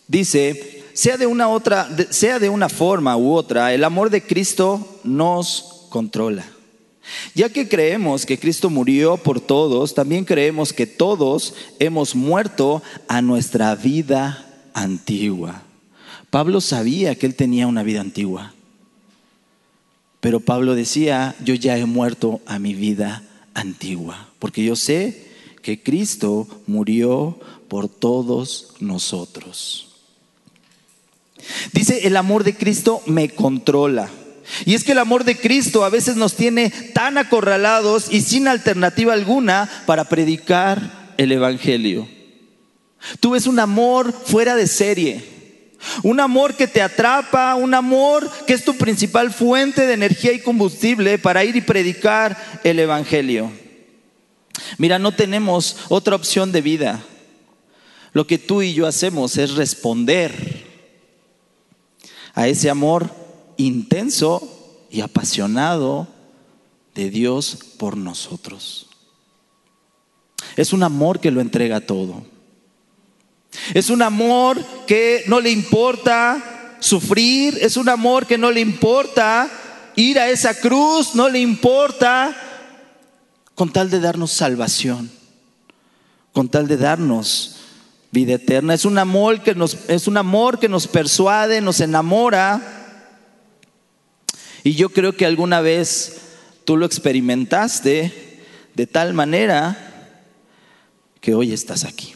Dice, 0.06 0.84
sea 0.92 1.16
de 1.16 1.26
una 1.26 1.48
otra, 1.48 1.88
sea 2.10 2.38
de 2.38 2.48
una 2.48 2.68
forma 2.68 3.16
u 3.16 3.32
otra, 3.32 3.74
el 3.74 3.84
amor 3.84 4.10
de 4.10 4.22
Cristo 4.22 5.00
nos 5.02 5.86
controla. 5.90 6.44
Ya 7.34 7.48
que 7.48 7.68
creemos 7.68 8.24
que 8.24 8.38
Cristo 8.38 8.70
murió 8.70 9.16
por 9.16 9.40
todos, 9.40 9.94
también 9.94 10.24
creemos 10.24 10.72
que 10.72 10.86
todos 10.86 11.54
hemos 11.78 12.14
muerto 12.14 12.82
a 13.08 13.20
nuestra 13.22 13.74
vida 13.74 14.46
antigua. 14.72 15.62
Pablo 16.30 16.60
sabía 16.60 17.14
que 17.14 17.26
él 17.26 17.34
tenía 17.34 17.66
una 17.66 17.82
vida 17.82 18.00
antigua. 18.00 18.54
Pero 20.20 20.40
Pablo 20.40 20.74
decía, 20.74 21.36
yo 21.44 21.54
ya 21.54 21.76
he 21.76 21.84
muerto 21.84 22.40
a 22.46 22.58
mi 22.58 22.74
vida 22.74 23.22
antigua, 23.52 24.28
porque 24.38 24.64
yo 24.64 24.74
sé 24.74 25.28
que 25.60 25.82
Cristo 25.82 26.48
murió 26.66 27.38
por 27.68 27.88
todos 27.88 28.72
nosotros. 28.80 29.93
Dice, 31.72 32.06
el 32.06 32.16
amor 32.16 32.44
de 32.44 32.54
Cristo 32.54 33.02
me 33.06 33.28
controla. 33.28 34.10
Y 34.64 34.74
es 34.74 34.84
que 34.84 34.92
el 34.92 34.98
amor 34.98 35.24
de 35.24 35.36
Cristo 35.36 35.84
a 35.84 35.90
veces 35.90 36.16
nos 36.16 36.34
tiene 36.34 36.70
tan 36.92 37.18
acorralados 37.18 38.06
y 38.10 38.20
sin 38.20 38.46
alternativa 38.48 39.12
alguna 39.12 39.68
para 39.86 40.04
predicar 40.04 41.14
el 41.16 41.32
Evangelio. 41.32 42.08
Tú 43.20 43.30
ves 43.30 43.46
un 43.46 43.58
amor 43.58 44.12
fuera 44.12 44.56
de 44.56 44.66
serie. 44.66 45.34
Un 46.02 46.18
amor 46.20 46.54
que 46.54 46.66
te 46.66 46.80
atrapa, 46.80 47.54
un 47.54 47.74
amor 47.74 48.30
que 48.46 48.54
es 48.54 48.64
tu 48.64 48.74
principal 48.74 49.30
fuente 49.32 49.86
de 49.86 49.92
energía 49.92 50.32
y 50.32 50.40
combustible 50.40 51.18
para 51.18 51.44
ir 51.44 51.56
y 51.56 51.60
predicar 51.60 52.60
el 52.64 52.78
Evangelio. 52.78 53.52
Mira, 54.78 54.98
no 54.98 55.12
tenemos 55.12 55.76
otra 55.88 56.16
opción 56.16 56.52
de 56.52 56.62
vida. 56.62 57.02
Lo 58.12 58.26
que 58.26 58.38
tú 58.38 58.62
y 58.62 58.72
yo 58.72 58.86
hacemos 58.86 59.36
es 59.36 59.56
responder 59.56 60.53
a 62.34 62.48
ese 62.48 62.68
amor 62.68 63.10
intenso 63.56 64.86
y 64.90 65.00
apasionado 65.00 66.08
de 66.94 67.10
Dios 67.10 67.58
por 67.78 67.96
nosotros. 67.96 68.88
Es 70.56 70.72
un 70.72 70.82
amor 70.82 71.20
que 71.20 71.30
lo 71.30 71.40
entrega 71.40 71.80
todo. 71.80 72.24
Es 73.72 73.90
un 73.90 74.02
amor 74.02 74.62
que 74.86 75.24
no 75.26 75.40
le 75.40 75.50
importa 75.50 76.76
sufrir, 76.80 77.58
es 77.60 77.76
un 77.76 77.88
amor 77.88 78.26
que 78.26 78.36
no 78.36 78.50
le 78.50 78.60
importa 78.60 79.48
ir 79.96 80.18
a 80.18 80.28
esa 80.28 80.54
cruz, 80.58 81.14
no 81.14 81.28
le 81.28 81.38
importa 81.38 82.36
con 83.54 83.72
tal 83.72 83.90
de 83.90 84.00
darnos 84.00 84.32
salvación, 84.32 85.10
con 86.32 86.48
tal 86.48 86.66
de 86.66 86.76
darnos 86.76 87.56
vida 88.14 88.34
eterna. 88.34 88.72
Es 88.72 88.86
un 88.86 88.96
amor 88.96 89.42
que 89.42 89.54
nos, 89.54 89.76
es 89.88 90.08
un 90.08 90.16
amor 90.16 90.58
que 90.58 90.70
nos 90.70 90.86
persuade, 90.86 91.60
nos 91.60 91.80
enamora. 91.80 92.62
Y 94.62 94.74
yo 94.74 94.88
creo 94.88 95.14
que 95.14 95.26
alguna 95.26 95.60
vez 95.60 96.22
Tú 96.64 96.78
lo 96.78 96.86
experimentaste 96.86 98.40
de 98.74 98.86
tal 98.86 99.12
manera 99.12 100.16
que 101.20 101.34
hoy 101.34 101.52
estás 101.52 101.84
aquí. 101.84 102.14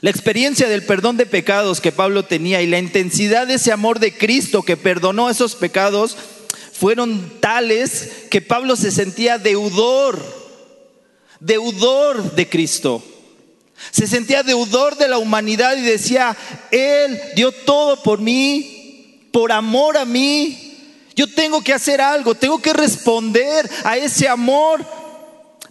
La 0.00 0.10
experiencia 0.10 0.68
del 0.68 0.84
perdón 0.84 1.16
de 1.16 1.26
pecados 1.26 1.80
que 1.80 1.90
Pablo 1.90 2.24
tenía 2.24 2.62
y 2.62 2.68
la 2.68 2.78
intensidad 2.78 3.48
de 3.48 3.54
ese 3.54 3.72
amor 3.72 3.98
de 3.98 4.16
Cristo 4.16 4.62
que 4.62 4.76
perdonó 4.76 5.28
esos 5.28 5.56
pecados 5.56 6.16
fueron 6.78 7.40
tales 7.40 8.08
que 8.30 8.40
Pablo 8.40 8.76
se 8.76 8.92
sentía 8.92 9.36
deudor, 9.36 10.22
deudor 11.40 12.34
de 12.36 12.48
Cristo. 12.48 13.02
Se 13.90 14.06
sentía 14.06 14.44
deudor 14.44 14.96
de 14.96 15.08
la 15.08 15.18
humanidad 15.18 15.76
y 15.76 15.80
decía, 15.80 16.36
Él 16.70 17.20
dio 17.34 17.50
todo 17.50 18.00
por 18.02 18.20
mí, 18.20 19.28
por 19.32 19.50
amor 19.50 19.96
a 19.96 20.04
mí. 20.04 20.76
Yo 21.16 21.26
tengo 21.32 21.62
que 21.62 21.72
hacer 21.72 22.00
algo, 22.00 22.36
tengo 22.36 22.62
que 22.62 22.72
responder 22.72 23.68
a 23.82 23.96
ese 23.96 24.28
amor 24.28 24.86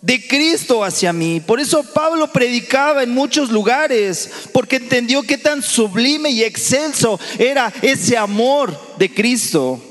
de 0.02 0.28
Cristo 0.28 0.84
hacia 0.84 1.14
mí. 1.14 1.40
Por 1.40 1.62
eso 1.62 1.84
Pablo 1.84 2.34
predicaba 2.34 3.02
en 3.04 3.12
muchos 3.12 3.50
lugares, 3.50 4.30
porque 4.52 4.76
entendió 4.76 5.24
qué 5.24 5.38
tan 5.38 5.64
sublime 5.64 6.32
y 6.32 6.44
excelso 6.44 7.18
era 7.40 7.72
ese 7.82 8.18
amor 8.18 8.78
de 8.98 9.14
Cristo. 9.14 9.82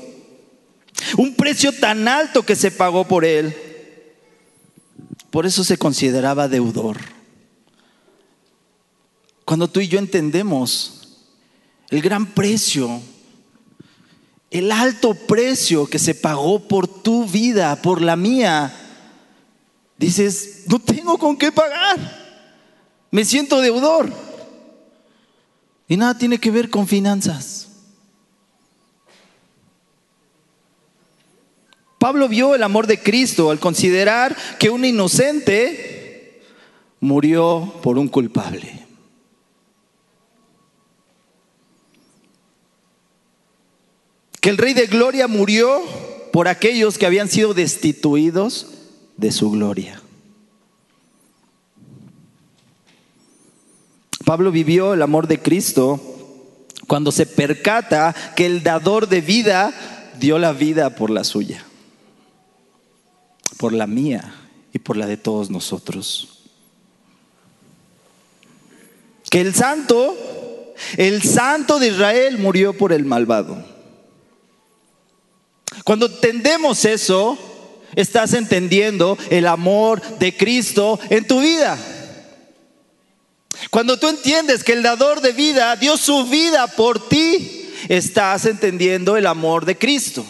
Un 1.17 1.35
precio 1.35 1.71
tan 1.71 2.07
alto 2.07 2.43
que 2.43 2.55
se 2.55 2.71
pagó 2.71 3.07
por 3.07 3.25
él. 3.25 3.55
Por 5.29 5.45
eso 5.45 5.63
se 5.63 5.77
consideraba 5.77 6.47
deudor. 6.47 6.97
Cuando 9.45 9.69
tú 9.69 9.79
y 9.79 9.87
yo 9.87 9.99
entendemos 9.99 10.97
el 11.89 12.01
gran 12.01 12.25
precio, 12.25 13.01
el 14.51 14.71
alto 14.71 15.13
precio 15.13 15.87
que 15.87 15.99
se 15.99 16.15
pagó 16.15 16.67
por 16.67 16.87
tu 16.87 17.25
vida, 17.25 17.81
por 17.81 18.01
la 18.01 18.15
mía, 18.15 18.73
dices, 19.97 20.63
no 20.67 20.79
tengo 20.79 21.17
con 21.17 21.37
qué 21.37 21.51
pagar, 21.51 21.97
me 23.11 23.23
siento 23.23 23.61
deudor. 23.61 24.11
Y 25.87 25.95
nada 25.95 26.17
tiene 26.17 26.39
que 26.39 26.51
ver 26.51 26.69
con 26.69 26.87
finanzas. 26.87 27.66
Pablo 31.97 32.27
vio 32.27 32.55
el 32.55 32.63
amor 32.63 32.87
de 32.87 33.01
Cristo 33.01 33.49
al 33.49 33.59
considerar 33.59 34.35
que 34.59 34.69
un 34.69 34.85
inocente 34.85 36.41
murió 36.99 37.73
por 37.81 37.97
un 37.97 38.07
culpable. 38.07 38.85
Que 44.39 44.49
el 44.49 44.57
Rey 44.57 44.73
de 44.73 44.85
Gloria 44.85 45.27
murió 45.27 45.81
por 46.31 46.47
aquellos 46.47 46.97
que 46.97 47.05
habían 47.05 47.27
sido 47.29 47.53
destituidos 47.53 48.67
de 49.17 49.31
su 49.31 49.51
gloria. 49.51 50.01
Pablo 54.23 54.51
vivió 54.51 54.93
el 54.93 55.01
amor 55.01 55.27
de 55.27 55.39
Cristo 55.39 55.99
cuando 56.85 57.11
se 57.11 57.25
percata 57.25 58.13
que 58.35 58.45
el 58.45 58.61
dador 58.61 59.07
de 59.07 59.21
vida 59.21 59.73
dio 60.19 60.37
la 60.37 60.53
vida 60.53 60.95
por 60.95 61.09
la 61.09 61.23
suya, 61.23 61.63
por 63.57 63.73
la 63.73 63.87
mía 63.87 64.33
y 64.73 64.79
por 64.79 64.97
la 64.97 65.05
de 65.05 65.17
todos 65.17 65.49
nosotros. 65.49 66.29
Que 69.29 69.41
el 69.41 69.53
santo, 69.53 70.15
el 70.95 71.21
santo 71.23 71.79
de 71.79 71.89
Israel 71.89 72.37
murió 72.37 72.77
por 72.77 72.93
el 72.93 73.03
malvado. 73.03 73.63
Cuando 75.83 76.05
entendemos 76.07 76.85
eso, 76.85 77.37
estás 77.95 78.33
entendiendo 78.33 79.17
el 79.29 79.47
amor 79.47 80.01
de 80.19 80.35
Cristo 80.35 80.99
en 81.09 81.27
tu 81.27 81.41
vida. 81.41 81.77
Cuando 83.69 83.97
tú 83.97 84.07
entiendes 84.07 84.63
que 84.63 84.73
el 84.73 84.83
dador 84.83 85.21
de 85.21 85.33
vida 85.33 85.75
dio 85.75 85.97
su 85.97 86.25
vida 86.25 86.67
por 86.67 87.09
ti, 87.09 87.69
estás 87.89 88.45
entendiendo 88.45 89.17
el 89.17 89.25
amor 89.25 89.65
de 89.65 89.77
Cristo. 89.77 90.25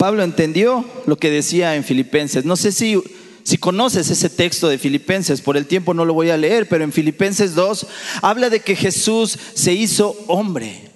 Pablo 0.00 0.22
entendió 0.22 0.82
lo 1.04 1.18
que 1.18 1.30
decía 1.30 1.76
en 1.76 1.84
Filipenses. 1.84 2.46
No 2.46 2.56
sé 2.56 2.72
si 2.72 2.98
si 3.42 3.58
conoces 3.58 4.08
ese 4.08 4.30
texto 4.30 4.66
de 4.70 4.78
Filipenses, 4.78 5.42
por 5.42 5.58
el 5.58 5.66
tiempo 5.66 5.92
no 5.92 6.06
lo 6.06 6.14
voy 6.14 6.30
a 6.30 6.38
leer, 6.38 6.70
pero 6.70 6.84
en 6.84 6.92
Filipenses 6.92 7.54
2 7.54 7.86
habla 8.22 8.48
de 8.48 8.60
que 8.60 8.76
Jesús 8.76 9.38
se 9.52 9.74
hizo 9.74 10.16
hombre. 10.26 10.90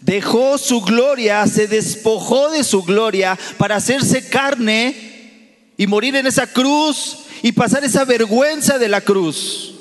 Dejó 0.00 0.58
su 0.58 0.80
gloria, 0.80 1.46
se 1.46 1.68
despojó 1.68 2.50
de 2.50 2.64
su 2.64 2.82
gloria 2.82 3.38
para 3.56 3.76
hacerse 3.76 4.28
carne 4.28 5.70
y 5.76 5.86
morir 5.86 6.16
en 6.16 6.26
esa 6.26 6.48
cruz 6.48 7.18
y 7.42 7.52
pasar 7.52 7.84
esa 7.84 8.04
vergüenza 8.04 8.78
de 8.78 8.88
la 8.88 9.00
cruz. 9.00 9.74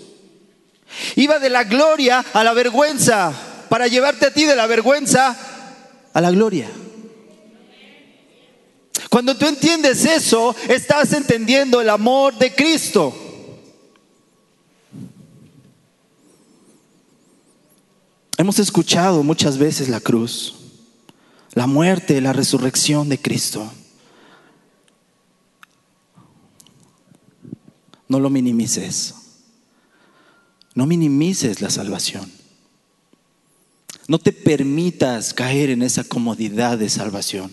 Iba 1.16 1.40
de 1.40 1.50
la 1.50 1.64
gloria 1.64 2.24
a 2.34 2.44
la 2.44 2.54
vergüenza 2.54 3.34
para 3.68 3.88
llevarte 3.88 4.28
a 4.28 4.32
ti 4.32 4.46
de 4.46 4.56
la 4.56 4.68
vergüenza 4.68 5.36
a 6.14 6.22
la 6.22 6.30
gloria. 6.30 6.70
Cuando 9.10 9.36
tú 9.36 9.48
entiendes 9.48 10.06
eso, 10.06 10.56
estás 10.68 11.14
entendiendo 11.14 11.82
el 11.82 11.90
amor 11.90 12.38
de 12.38 12.54
Cristo. 12.54 13.14
Hemos 18.38 18.60
escuchado 18.60 19.24
muchas 19.24 19.58
veces 19.58 19.90
la 19.90 20.00
cruz, 20.00 20.56
la 21.56 21.68
muerte, 21.68 22.22
la 22.22 22.34
resurrección 22.34 23.10
de 23.10 23.20
Cristo. 23.20 23.70
No 28.08 28.20
lo 28.20 28.30
minimices. 28.30 29.16
No 30.76 30.86
minimices 30.86 31.62
la 31.62 31.70
salvación. 31.70 32.32
No 34.08 34.20
te 34.20 34.32
permitas 34.32 35.34
caer 35.34 35.72
en 35.72 35.82
esa 35.82 36.04
comodidad 36.04 36.78
de 36.78 36.90
salvación. 36.90 37.52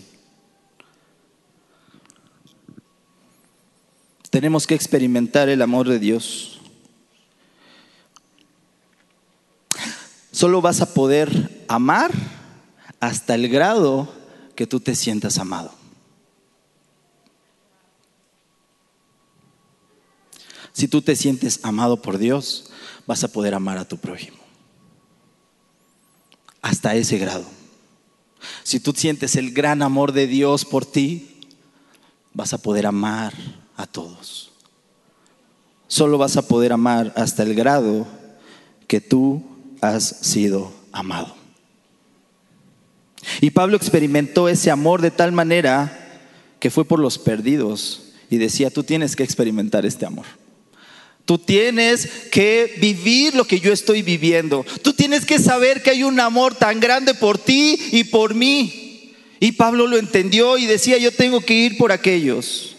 Tenemos 4.37 4.67
que 4.67 4.75
experimentar 4.75 5.49
el 5.49 5.63
amor 5.63 5.89
de 5.89 5.97
Dios. 5.97 6.59
Solo 10.31 10.61
vas 10.61 10.79
a 10.79 10.93
poder 10.93 11.65
amar 11.67 12.11
hasta 12.99 13.33
el 13.33 13.49
grado 13.49 14.07
que 14.55 14.67
tú 14.67 14.79
te 14.79 14.93
sientas 14.93 15.39
amado. 15.39 15.73
Si 20.71 20.87
tú 20.87 21.01
te 21.01 21.15
sientes 21.15 21.59
amado 21.63 22.03
por 22.03 22.19
Dios, 22.19 22.69
vas 23.07 23.23
a 23.23 23.29
poder 23.29 23.55
amar 23.55 23.79
a 23.79 23.87
tu 23.87 23.97
prójimo. 23.97 24.37
Hasta 26.61 26.93
ese 26.93 27.17
grado. 27.17 27.45
Si 28.61 28.79
tú 28.79 28.93
sientes 28.95 29.35
el 29.35 29.51
gran 29.51 29.81
amor 29.81 30.11
de 30.11 30.27
Dios 30.27 30.63
por 30.63 30.85
ti, 30.85 31.39
vas 32.35 32.53
a 32.53 32.59
poder 32.59 32.85
amar 32.85 33.33
a 33.77 33.85
todos. 33.85 34.51
Solo 35.87 36.17
vas 36.17 36.35
a 36.35 36.47
poder 36.47 36.73
amar 36.73 37.13
hasta 37.15 37.43
el 37.43 37.55
grado 37.55 38.05
que 38.87 38.99
tú 38.99 39.41
has 39.79 40.03
sido 40.03 40.73
amado. 40.91 41.35
Y 43.39 43.51
Pablo 43.51 43.77
experimentó 43.77 44.49
ese 44.49 44.71
amor 44.71 45.01
de 45.01 45.11
tal 45.11 45.31
manera 45.31 46.25
que 46.59 46.69
fue 46.69 46.85
por 46.85 46.99
los 46.99 47.17
perdidos 47.17 48.13
y 48.29 48.37
decía, 48.37 48.69
tú 48.69 48.83
tienes 48.83 49.15
que 49.15 49.23
experimentar 49.23 49.85
este 49.85 50.05
amor. 50.05 50.25
Tú 51.25 51.37
tienes 51.37 52.07
que 52.31 52.75
vivir 52.79 53.35
lo 53.35 53.45
que 53.45 53.59
yo 53.59 53.73
estoy 53.73 54.01
viviendo. 54.01 54.65
Tú 54.81 54.93
tienes 54.93 55.25
que 55.25 55.39
saber 55.39 55.83
que 55.83 55.89
hay 55.89 56.03
un 56.03 56.19
amor 56.21 56.55
tan 56.55 56.79
grande 56.79 57.13
por 57.13 57.37
ti 57.37 57.77
y 57.91 58.05
por 58.05 58.33
mí. 58.33 59.13
Y 59.41 59.51
Pablo 59.51 59.87
lo 59.87 59.97
entendió 59.97 60.57
y 60.57 60.65
decía, 60.65 60.97
yo 60.97 61.11
tengo 61.11 61.41
que 61.41 61.53
ir 61.53 61.77
por 61.77 61.91
aquellos. 61.91 62.76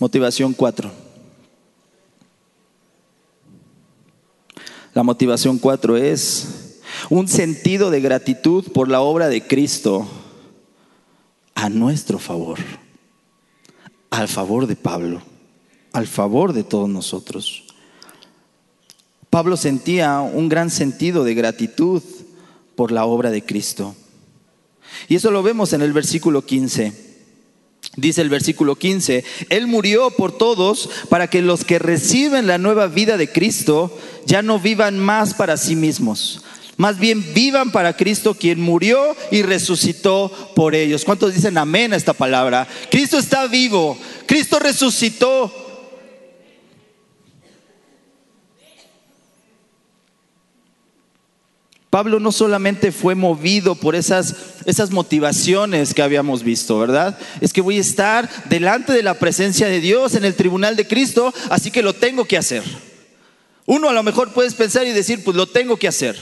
Motivación 0.00 0.54
4. 0.54 0.90
La 4.94 5.02
motivación 5.02 5.58
4 5.58 5.98
es 5.98 6.80
un 7.10 7.28
sentido 7.28 7.90
de 7.90 8.00
gratitud 8.00 8.64
por 8.72 8.88
la 8.88 9.02
obra 9.02 9.28
de 9.28 9.46
Cristo 9.46 10.08
a 11.54 11.68
nuestro 11.68 12.18
favor, 12.18 12.58
al 14.08 14.26
favor 14.26 14.66
de 14.66 14.74
Pablo, 14.74 15.20
al 15.92 16.06
favor 16.06 16.54
de 16.54 16.64
todos 16.64 16.88
nosotros. 16.88 17.64
Pablo 19.28 19.58
sentía 19.58 20.20
un 20.20 20.48
gran 20.48 20.70
sentido 20.70 21.24
de 21.24 21.34
gratitud 21.34 22.02
por 22.74 22.90
la 22.90 23.04
obra 23.04 23.30
de 23.30 23.44
Cristo. 23.44 23.94
Y 25.08 25.16
eso 25.16 25.30
lo 25.30 25.42
vemos 25.42 25.74
en 25.74 25.82
el 25.82 25.92
versículo 25.92 26.46
15. 26.46 27.09
Dice 27.96 28.22
el 28.22 28.28
versículo 28.28 28.76
15, 28.76 29.24
Él 29.48 29.66
murió 29.66 30.10
por 30.10 30.36
todos 30.36 30.88
para 31.08 31.28
que 31.28 31.42
los 31.42 31.64
que 31.64 31.78
reciben 31.78 32.46
la 32.46 32.58
nueva 32.58 32.86
vida 32.86 33.16
de 33.16 33.30
Cristo 33.30 33.96
ya 34.26 34.42
no 34.42 34.60
vivan 34.60 34.98
más 34.98 35.34
para 35.34 35.56
sí 35.56 35.74
mismos. 35.74 36.42
Más 36.76 36.98
bien 36.98 37.34
vivan 37.34 37.72
para 37.72 37.94
Cristo 37.94 38.34
quien 38.34 38.58
murió 38.58 39.14
y 39.30 39.42
resucitó 39.42 40.32
por 40.54 40.74
ellos. 40.74 41.04
¿Cuántos 41.04 41.34
dicen 41.34 41.58
amén 41.58 41.92
a 41.92 41.96
esta 41.96 42.14
palabra? 42.14 42.66
Cristo 42.90 43.18
está 43.18 43.46
vivo, 43.48 43.98
Cristo 44.24 44.58
resucitó, 44.58 45.52
Pablo 51.90 52.20
no 52.20 52.30
solamente 52.30 52.92
fue 52.92 53.16
movido 53.16 53.74
por 53.74 53.96
esas, 53.96 54.36
esas 54.64 54.92
motivaciones 54.92 55.92
que 55.92 56.02
habíamos 56.02 56.44
visto, 56.44 56.78
¿verdad? 56.78 57.18
Es 57.40 57.52
que 57.52 57.60
voy 57.60 57.78
a 57.78 57.80
estar 57.80 58.30
delante 58.48 58.92
de 58.92 59.02
la 59.02 59.14
presencia 59.14 59.66
de 59.66 59.80
Dios 59.80 60.14
en 60.14 60.24
el 60.24 60.36
tribunal 60.36 60.76
de 60.76 60.86
Cristo, 60.86 61.34
así 61.50 61.72
que 61.72 61.82
lo 61.82 61.92
tengo 61.92 62.24
que 62.26 62.38
hacer. 62.38 62.62
Uno 63.66 63.88
a 63.88 63.92
lo 63.92 64.04
mejor 64.04 64.32
puedes 64.32 64.54
pensar 64.54 64.86
y 64.86 64.92
decir, 64.92 65.24
pues 65.24 65.36
lo 65.36 65.48
tengo 65.48 65.76
que 65.76 65.88
hacer. 65.88 66.16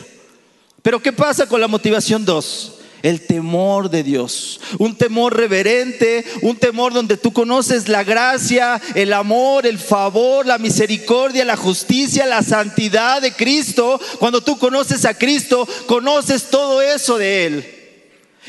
Pero 0.81 1.03
¿qué 1.03 1.13
pasa 1.13 1.47
con 1.47 1.61
la 1.61 1.69
motivación 1.69 2.25
dos? 2.25 2.78
El 3.03 3.21
temor 3.21 3.91
de 3.91 4.03
Dios, 4.03 4.61
un 4.79 4.97
temor 4.97 5.37
reverente, 5.37 6.25
un 6.43 6.57
temor 6.57 6.93
donde 6.93 7.17
tú 7.17 7.33
conoces 7.33 7.89
la 7.89 8.05
gracia, 8.05 8.81
el 8.95 9.13
amor, 9.13 9.67
el 9.67 9.79
favor, 9.79 10.47
la 10.47 10.59
misericordia, 10.59 11.45
la 11.45 11.57
justicia, 11.57 12.27
la 12.27 12.43
santidad 12.43 13.23
de 13.23 13.33
Cristo. 13.33 14.01
Cuando 14.19 14.41
tú 14.41 14.59
conoces 14.59 15.05
a 15.05 15.15
Cristo, 15.15 15.69
conoces 15.87 16.51
todo 16.51 16.83
eso 16.83 17.19
de 17.19 17.47
Él. 17.47 17.75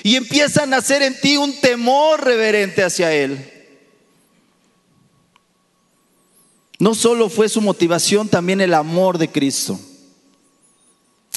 Y 0.04 0.16
empieza 0.16 0.64
a 0.64 0.68
nacer 0.68 1.02
en 1.02 1.20
ti 1.20 1.38
un 1.38 1.54
temor 1.60 2.24
reverente 2.24 2.84
hacia 2.84 3.14
Él. 3.14 3.54
No 6.80 6.96
solo 6.96 7.30
fue 7.30 7.50
su 7.50 7.60
motivación, 7.60 8.30
también 8.30 8.62
el 8.62 8.74
amor 8.74 9.18
de 9.18 9.30
Cristo. 9.30 9.80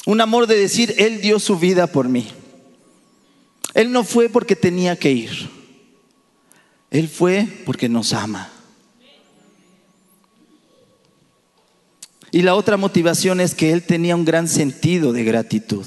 Un 0.05 0.21
amor 0.21 0.47
de 0.47 0.57
decir, 0.57 0.95
Él 0.97 1.21
dio 1.21 1.37
su 1.39 1.57
vida 1.57 1.87
por 1.87 2.07
mí. 2.07 2.27
Él 3.73 3.91
no 3.91 4.03
fue 4.03 4.29
porque 4.29 4.55
tenía 4.55 4.95
que 4.95 5.11
ir. 5.11 5.49
Él 6.91 7.09
fue 7.09 7.47
porque 7.65 7.89
nos 7.89 8.13
ama. 8.13 8.49
Y 12.31 12.41
la 12.41 12.55
otra 12.55 12.77
motivación 12.77 13.39
es 13.41 13.53
que 13.53 13.71
Él 13.71 13.83
tenía 13.83 14.15
un 14.15 14.25
gran 14.25 14.47
sentido 14.47 15.13
de 15.13 15.23
gratitud. 15.23 15.85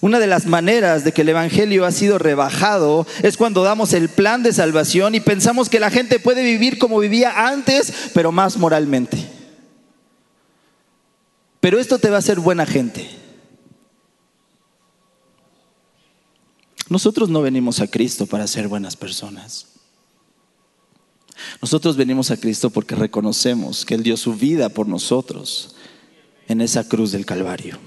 Una 0.00 0.18
de 0.18 0.26
las 0.26 0.46
maneras 0.46 1.04
de 1.04 1.12
que 1.12 1.22
el 1.22 1.28
Evangelio 1.28 1.84
ha 1.84 1.92
sido 1.92 2.18
rebajado 2.18 3.06
es 3.22 3.36
cuando 3.36 3.62
damos 3.62 3.92
el 3.92 4.08
plan 4.08 4.42
de 4.42 4.52
salvación 4.52 5.14
y 5.14 5.20
pensamos 5.20 5.68
que 5.68 5.78
la 5.78 5.90
gente 5.90 6.18
puede 6.18 6.42
vivir 6.42 6.76
como 6.78 6.98
vivía 6.98 7.46
antes, 7.48 8.10
pero 8.12 8.32
más 8.32 8.56
moralmente. 8.56 9.41
Pero 11.62 11.78
esto 11.78 12.00
te 12.00 12.10
va 12.10 12.16
a 12.16 12.18
hacer 12.18 12.40
buena 12.40 12.66
gente. 12.66 13.08
Nosotros 16.88 17.28
no 17.28 17.40
venimos 17.40 17.78
a 17.78 17.86
Cristo 17.86 18.26
para 18.26 18.48
ser 18.48 18.66
buenas 18.66 18.96
personas. 18.96 19.68
Nosotros 21.60 21.96
venimos 21.96 22.32
a 22.32 22.36
Cristo 22.36 22.70
porque 22.70 22.96
reconocemos 22.96 23.84
que 23.84 23.94
Él 23.94 24.02
dio 24.02 24.16
su 24.16 24.34
vida 24.34 24.70
por 24.70 24.88
nosotros 24.88 25.76
en 26.48 26.60
esa 26.60 26.88
cruz 26.88 27.12
del 27.12 27.24
Calvario. 27.24 27.78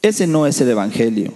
Ese 0.00 0.26
no 0.26 0.46
es 0.46 0.58
el 0.62 0.70
Evangelio. 0.70 1.34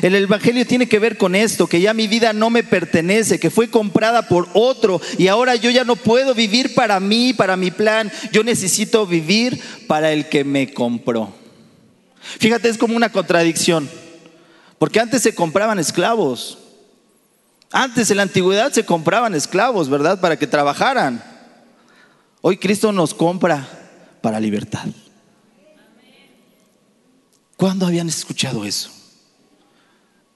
El 0.00 0.14
Evangelio 0.14 0.66
tiene 0.66 0.88
que 0.88 0.98
ver 0.98 1.18
con 1.18 1.34
esto, 1.34 1.66
que 1.66 1.80
ya 1.80 1.92
mi 1.92 2.08
vida 2.08 2.32
no 2.32 2.50
me 2.50 2.62
pertenece, 2.62 3.38
que 3.38 3.50
fue 3.50 3.68
comprada 3.68 4.28
por 4.28 4.48
otro 4.54 5.00
y 5.18 5.28
ahora 5.28 5.54
yo 5.54 5.70
ya 5.70 5.84
no 5.84 5.96
puedo 5.96 6.34
vivir 6.34 6.74
para 6.74 6.98
mí, 6.98 7.34
para 7.34 7.56
mi 7.56 7.70
plan, 7.70 8.10
yo 8.32 8.42
necesito 8.42 9.06
vivir 9.06 9.60
para 9.86 10.12
el 10.12 10.28
que 10.28 10.44
me 10.44 10.72
compró. 10.72 11.34
Fíjate, 12.20 12.68
es 12.68 12.78
como 12.78 12.96
una 12.96 13.12
contradicción, 13.12 13.88
porque 14.78 15.00
antes 15.00 15.22
se 15.22 15.34
compraban 15.34 15.78
esclavos, 15.78 16.58
antes 17.70 18.10
en 18.10 18.16
la 18.16 18.22
antigüedad 18.22 18.72
se 18.72 18.86
compraban 18.86 19.34
esclavos, 19.34 19.88
¿verdad? 19.88 20.20
Para 20.20 20.38
que 20.38 20.46
trabajaran. 20.46 21.22
Hoy 22.40 22.56
Cristo 22.56 22.92
nos 22.92 23.12
compra 23.12 23.68
para 24.22 24.40
libertad. 24.40 24.86
¿Cuándo 27.56 27.86
habían 27.86 28.08
escuchado 28.08 28.64
eso? 28.64 28.95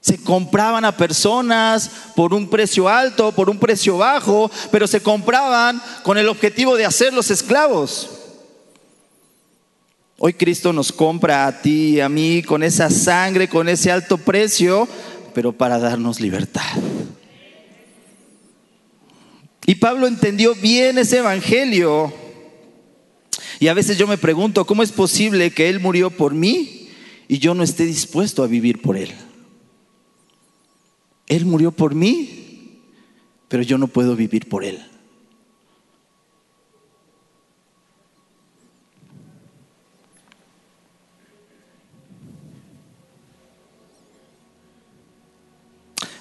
Se 0.01 0.17
compraban 0.17 0.83
a 0.83 0.97
personas 0.97 1.89
por 2.15 2.33
un 2.33 2.49
precio 2.49 2.89
alto, 2.89 3.31
por 3.31 3.51
un 3.51 3.59
precio 3.59 3.99
bajo, 3.99 4.49
pero 4.71 4.87
se 4.87 5.01
compraban 5.01 5.79
con 6.01 6.17
el 6.17 6.27
objetivo 6.27 6.75
de 6.75 6.85
hacerlos 6.85 7.29
esclavos. 7.29 8.09
Hoy 10.17 10.33
Cristo 10.33 10.73
nos 10.73 10.91
compra 10.91 11.45
a 11.45 11.61
ti 11.61 11.95
y 11.95 11.99
a 11.99 12.09
mí 12.09 12.41
con 12.41 12.63
esa 12.63 12.89
sangre, 12.89 13.47
con 13.47 13.69
ese 13.69 13.91
alto 13.91 14.17
precio, 14.17 14.87
pero 15.35 15.53
para 15.53 15.77
darnos 15.77 16.19
libertad. 16.19 16.61
Y 19.67 19.75
Pablo 19.75 20.07
entendió 20.07 20.55
bien 20.55 20.97
ese 20.97 21.19
evangelio. 21.19 22.11
Y 23.59 23.67
a 23.67 23.75
veces 23.75 23.97
yo 23.97 24.07
me 24.07 24.17
pregunto, 24.17 24.65
¿cómo 24.65 24.81
es 24.81 24.91
posible 24.91 25.51
que 25.51 25.69
Él 25.69 25.79
murió 25.79 26.09
por 26.09 26.33
mí 26.33 26.89
y 27.27 27.37
yo 27.37 27.53
no 27.53 27.63
esté 27.63 27.85
dispuesto 27.85 28.43
a 28.43 28.47
vivir 28.47 28.81
por 28.81 28.97
Él? 28.97 29.13
Él 31.31 31.45
murió 31.45 31.71
por 31.71 31.95
mí, 31.95 32.81
pero 33.47 33.63
yo 33.63 33.77
no 33.77 33.87
puedo 33.87 34.17
vivir 34.17 34.49
por 34.49 34.65
Él. 34.65 34.85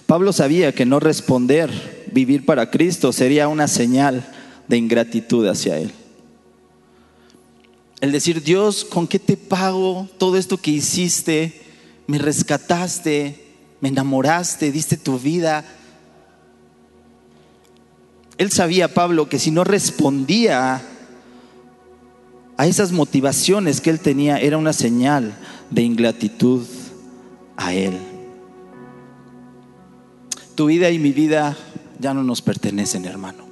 Pablo 0.07 0.33
sabía 0.33 0.73
que 0.73 0.87
no 0.87 1.01
responder, 1.01 2.05
vivir 2.13 2.47
para 2.47 2.71
Cristo, 2.71 3.13
sería 3.13 3.49
una 3.49 3.67
señal 3.67 4.25
de 4.69 4.77
ingratitud 4.77 5.45
hacia 5.49 5.77
Él. 5.77 5.91
El 8.01 8.13
decir, 8.13 8.45
Dios, 8.45 8.85
¿con 8.85 9.09
qué 9.09 9.19
te 9.19 9.37
pago 9.37 10.09
todo 10.19 10.37
esto 10.37 10.57
que 10.57 10.71
hiciste? 10.71 11.63
Me 12.07 12.19
rescataste, 12.19 13.50
me 13.81 13.89
enamoraste, 13.89 14.71
diste 14.71 14.97
tu 14.97 15.19
vida. 15.19 15.65
Él 18.39 18.51
sabía, 18.51 18.93
Pablo, 18.93 19.29
que 19.29 19.39
si 19.39 19.51
no 19.51 19.65
respondía 19.65 20.83
a 22.57 22.67
esas 22.67 22.93
motivaciones 22.93 23.81
que 23.81 23.91
él 23.91 24.01
tenía, 24.01 24.39
era 24.39 24.59
una 24.59 24.73
señal 24.73 25.35
de 25.71 25.83
ingratitud 25.83 26.67
a 27.57 27.73
él. 27.73 27.99
Tu 30.55 30.67
vida 30.67 30.91
y 30.91 30.99
mi 30.99 31.13
vida 31.13 31.57
ya 31.99 32.13
no 32.13 32.23
nos 32.23 32.43
pertenecen, 32.43 33.07
hermano. 33.07 33.45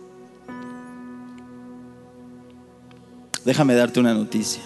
Déjame 3.44 3.74
darte 3.74 3.98
una 3.98 4.12
noticia. 4.12 4.62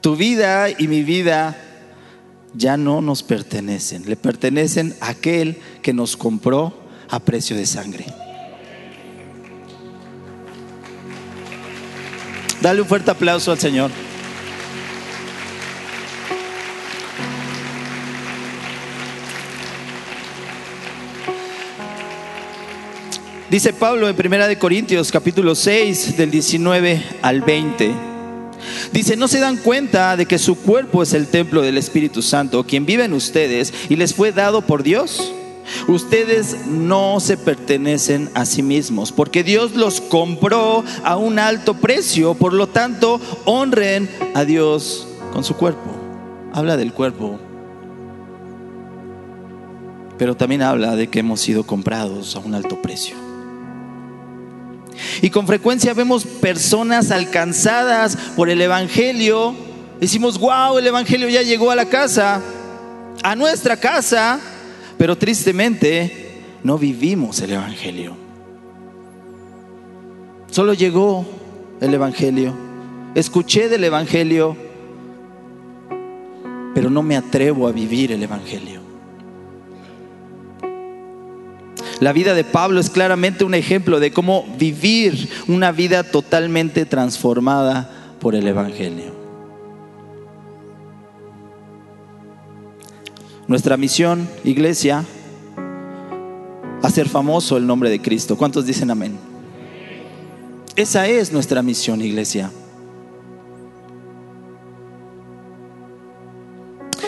Tu 0.00 0.16
vida 0.16 0.68
y 0.70 0.88
mi 0.88 1.02
vida 1.04 1.56
ya 2.54 2.76
no 2.76 3.00
nos 3.00 3.22
pertenecen, 3.22 4.04
le 4.06 4.16
pertenecen 4.16 4.94
a 5.00 5.10
aquel 5.10 5.58
que 5.82 5.92
nos 5.92 6.16
compró 6.16 6.72
a 7.10 7.20
precio 7.20 7.56
de 7.56 7.66
sangre. 7.66 8.06
Dale 12.60 12.80
un 12.80 12.88
fuerte 12.88 13.10
aplauso 13.10 13.52
al 13.52 13.58
Señor. 13.58 13.90
Dice 23.50 23.72
Pablo 23.72 24.08
en 24.08 24.16
Primera 24.16 24.48
de 24.48 24.58
Corintios 24.58 25.12
capítulo 25.12 25.54
6 25.54 26.16
del 26.16 26.30
19 26.30 27.02
al 27.22 27.42
20. 27.42 28.13
Dice, 28.92 29.16
¿no 29.16 29.28
se 29.28 29.40
dan 29.40 29.56
cuenta 29.56 30.16
de 30.16 30.26
que 30.26 30.38
su 30.38 30.56
cuerpo 30.56 31.02
es 31.02 31.12
el 31.12 31.26
templo 31.26 31.62
del 31.62 31.78
Espíritu 31.78 32.22
Santo, 32.22 32.64
quien 32.64 32.86
vive 32.86 33.04
en 33.04 33.12
ustedes 33.12 33.72
y 33.88 33.96
les 33.96 34.14
fue 34.14 34.32
dado 34.32 34.62
por 34.62 34.82
Dios? 34.82 35.32
Ustedes 35.88 36.66
no 36.66 37.20
se 37.20 37.36
pertenecen 37.36 38.30
a 38.34 38.44
sí 38.44 38.62
mismos, 38.62 39.12
porque 39.12 39.42
Dios 39.42 39.74
los 39.74 40.00
compró 40.00 40.84
a 41.02 41.16
un 41.16 41.38
alto 41.38 41.74
precio, 41.74 42.34
por 42.34 42.52
lo 42.52 42.66
tanto, 42.66 43.20
honren 43.44 44.10
a 44.34 44.44
Dios 44.44 45.06
con 45.32 45.44
su 45.44 45.54
cuerpo. 45.56 45.90
Habla 46.52 46.76
del 46.76 46.92
cuerpo, 46.92 47.38
pero 50.18 50.36
también 50.36 50.62
habla 50.62 50.96
de 50.96 51.08
que 51.08 51.20
hemos 51.20 51.40
sido 51.40 51.64
comprados 51.64 52.36
a 52.36 52.40
un 52.40 52.54
alto 52.54 52.80
precio. 52.80 53.23
Y 55.22 55.30
con 55.30 55.46
frecuencia 55.46 55.94
vemos 55.94 56.24
personas 56.24 57.10
alcanzadas 57.10 58.16
por 58.36 58.50
el 58.50 58.60
Evangelio. 58.60 59.54
Decimos, 60.00 60.38
wow, 60.38 60.78
el 60.78 60.86
Evangelio 60.86 61.28
ya 61.28 61.42
llegó 61.42 61.70
a 61.70 61.76
la 61.76 61.86
casa, 61.86 62.40
a 63.22 63.36
nuestra 63.36 63.76
casa, 63.76 64.40
pero 64.98 65.16
tristemente 65.16 66.42
no 66.62 66.78
vivimos 66.78 67.40
el 67.40 67.52
Evangelio. 67.52 68.16
Solo 70.50 70.72
llegó 70.74 71.26
el 71.80 71.92
Evangelio, 71.92 72.54
escuché 73.14 73.68
del 73.68 73.84
Evangelio, 73.84 74.56
pero 76.74 76.90
no 76.90 77.02
me 77.02 77.16
atrevo 77.16 77.66
a 77.66 77.72
vivir 77.72 78.12
el 78.12 78.22
Evangelio. 78.22 78.83
La 82.00 82.12
vida 82.12 82.34
de 82.34 82.44
Pablo 82.44 82.80
es 82.80 82.90
claramente 82.90 83.44
un 83.44 83.54
ejemplo 83.54 84.00
de 84.00 84.12
cómo 84.12 84.46
vivir 84.58 85.28
una 85.48 85.72
vida 85.72 86.02
totalmente 86.02 86.86
transformada 86.86 87.90
por 88.20 88.34
el 88.34 88.46
Evangelio. 88.46 89.12
Nuestra 93.46 93.76
misión, 93.76 94.28
iglesia, 94.42 95.04
hacer 96.82 97.08
famoso 97.08 97.56
el 97.56 97.66
nombre 97.66 97.90
de 97.90 98.00
Cristo. 98.00 98.36
¿Cuántos 98.36 98.66
dicen 98.66 98.90
amén? 98.90 99.16
Esa 100.76 101.06
es 101.06 101.32
nuestra 101.32 101.62
misión, 101.62 102.00
iglesia. 102.00 102.50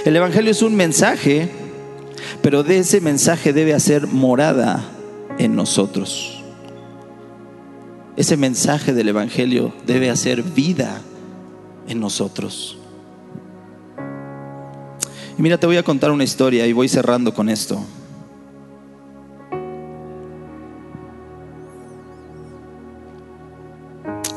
El 0.05 0.15
Evangelio 0.15 0.53
es 0.53 0.63
un 0.63 0.77
mensaje, 0.77 1.51
pero 2.47 2.63
de 2.63 2.79
ese 2.79 3.01
mensaje 3.01 3.53
debe 3.53 3.75
hacer 3.75 4.07
morada 4.07 4.81
en 5.37 5.57
nosotros. 5.57 6.45
Ese 8.17 8.37
mensaje 8.37 8.95
del 8.95 9.09
Evangelio 9.09 9.73
debe 9.85 10.11
hacer 10.11 10.45
vida 10.45 11.01
en 11.89 11.99
nosotros. 11.99 12.79
Y 15.37 15.43
mira, 15.43 15.59
te 15.59 15.67
voy 15.67 15.77
a 15.77 15.83
contar 15.83 16.13
una 16.13 16.23
historia 16.23 16.69
y 16.69 16.73
voy 16.73 16.89
cerrando 16.89 17.35
con 17.35 17.49
esto. 17.49 17.85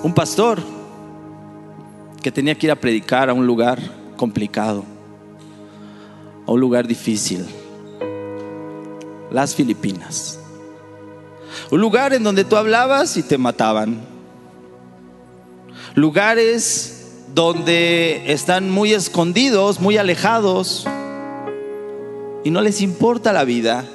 Un 0.02 0.16
pastor 0.16 0.58
que 2.24 2.32
tenía 2.32 2.56
que 2.56 2.66
ir 2.66 2.72
a 2.72 2.76
predicar 2.76 3.30
a 3.30 3.36
un 3.36 3.46
lugar 3.46 3.80
complicado, 4.18 4.84
a 6.48 6.52
un 6.52 6.60
lugar 6.60 6.88
difícil, 6.88 7.46
las 9.32 9.56
Filipinas. 9.56 10.40
Un 11.72 11.82
lugar 11.82 12.14
en 12.14 12.24
donde 12.24 12.44
tú 12.44 12.56
hablabas 12.56 13.18
y 13.18 13.24
te 13.24 13.38
mataban. 13.38 14.02
Lugares 15.96 17.00
donde 17.34 18.32
están 18.32 18.70
muy 18.70 18.94
escondidos, 18.94 19.80
muy 19.80 19.98
alejados 19.98 20.88
y 22.44 22.52
no 22.52 22.62
les 22.62 22.82
importa 22.82 23.34
la 23.34 23.44
vida. 23.44 23.86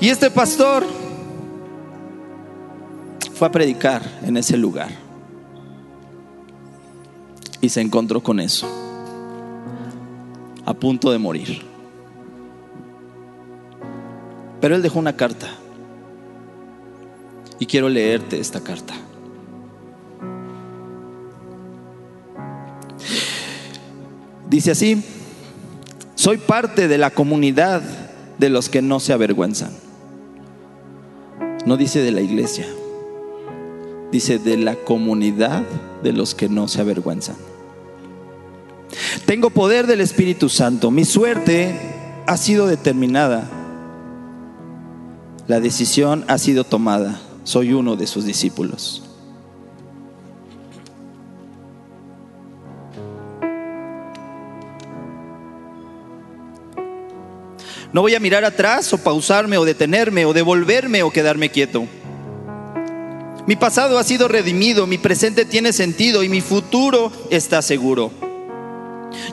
Y 0.00 0.08
este 0.08 0.30
pastor 0.30 0.84
fue 3.34 3.48
a 3.48 3.52
predicar 3.52 4.02
en 4.22 4.36
ese 4.36 4.56
lugar 4.56 4.90
y 7.60 7.68
se 7.68 7.80
encontró 7.80 8.22
con 8.22 8.40
eso, 8.40 8.66
a 10.64 10.74
punto 10.74 11.10
de 11.10 11.18
morir. 11.18 11.69
Pero 14.60 14.76
él 14.76 14.82
dejó 14.82 14.98
una 14.98 15.16
carta 15.16 15.48
y 17.58 17.66
quiero 17.66 17.88
leerte 17.88 18.40
esta 18.40 18.60
carta. 18.60 18.94
Dice 24.48 24.72
así, 24.72 25.02
soy 26.16 26.38
parte 26.38 26.88
de 26.88 26.98
la 26.98 27.10
comunidad 27.10 27.82
de 28.38 28.48
los 28.48 28.68
que 28.68 28.82
no 28.82 28.98
se 28.98 29.12
avergüenzan. 29.12 29.70
No 31.64 31.76
dice 31.76 32.00
de 32.00 32.10
la 32.10 32.20
iglesia, 32.20 32.66
dice 34.10 34.38
de 34.38 34.56
la 34.56 34.74
comunidad 34.74 35.62
de 36.02 36.12
los 36.12 36.34
que 36.34 36.48
no 36.48 36.66
se 36.66 36.80
avergüenzan. 36.80 37.36
Tengo 39.26 39.50
poder 39.50 39.86
del 39.86 40.00
Espíritu 40.00 40.48
Santo, 40.48 40.90
mi 40.90 41.04
suerte 41.04 41.78
ha 42.26 42.36
sido 42.36 42.66
determinada, 42.66 43.48
la 45.50 45.58
decisión 45.58 46.24
ha 46.28 46.38
sido 46.38 46.62
tomada, 46.62 47.20
soy 47.42 47.72
uno 47.72 47.96
de 47.96 48.06
sus 48.06 48.24
discípulos. 48.24 49.02
No 57.92 58.02
voy 58.02 58.14
a 58.14 58.20
mirar 58.20 58.44
atrás 58.44 58.92
o 58.92 58.98
pausarme 58.98 59.58
o 59.58 59.64
detenerme 59.64 60.24
o 60.24 60.32
devolverme 60.32 61.02
o 61.02 61.10
quedarme 61.10 61.50
quieto. 61.50 61.88
Mi 63.48 63.56
pasado 63.56 63.98
ha 63.98 64.04
sido 64.04 64.28
redimido, 64.28 64.86
mi 64.86 64.98
presente 64.98 65.44
tiene 65.44 65.72
sentido 65.72 66.22
y 66.22 66.28
mi 66.28 66.42
futuro 66.42 67.10
está 67.28 67.60
seguro. 67.60 68.29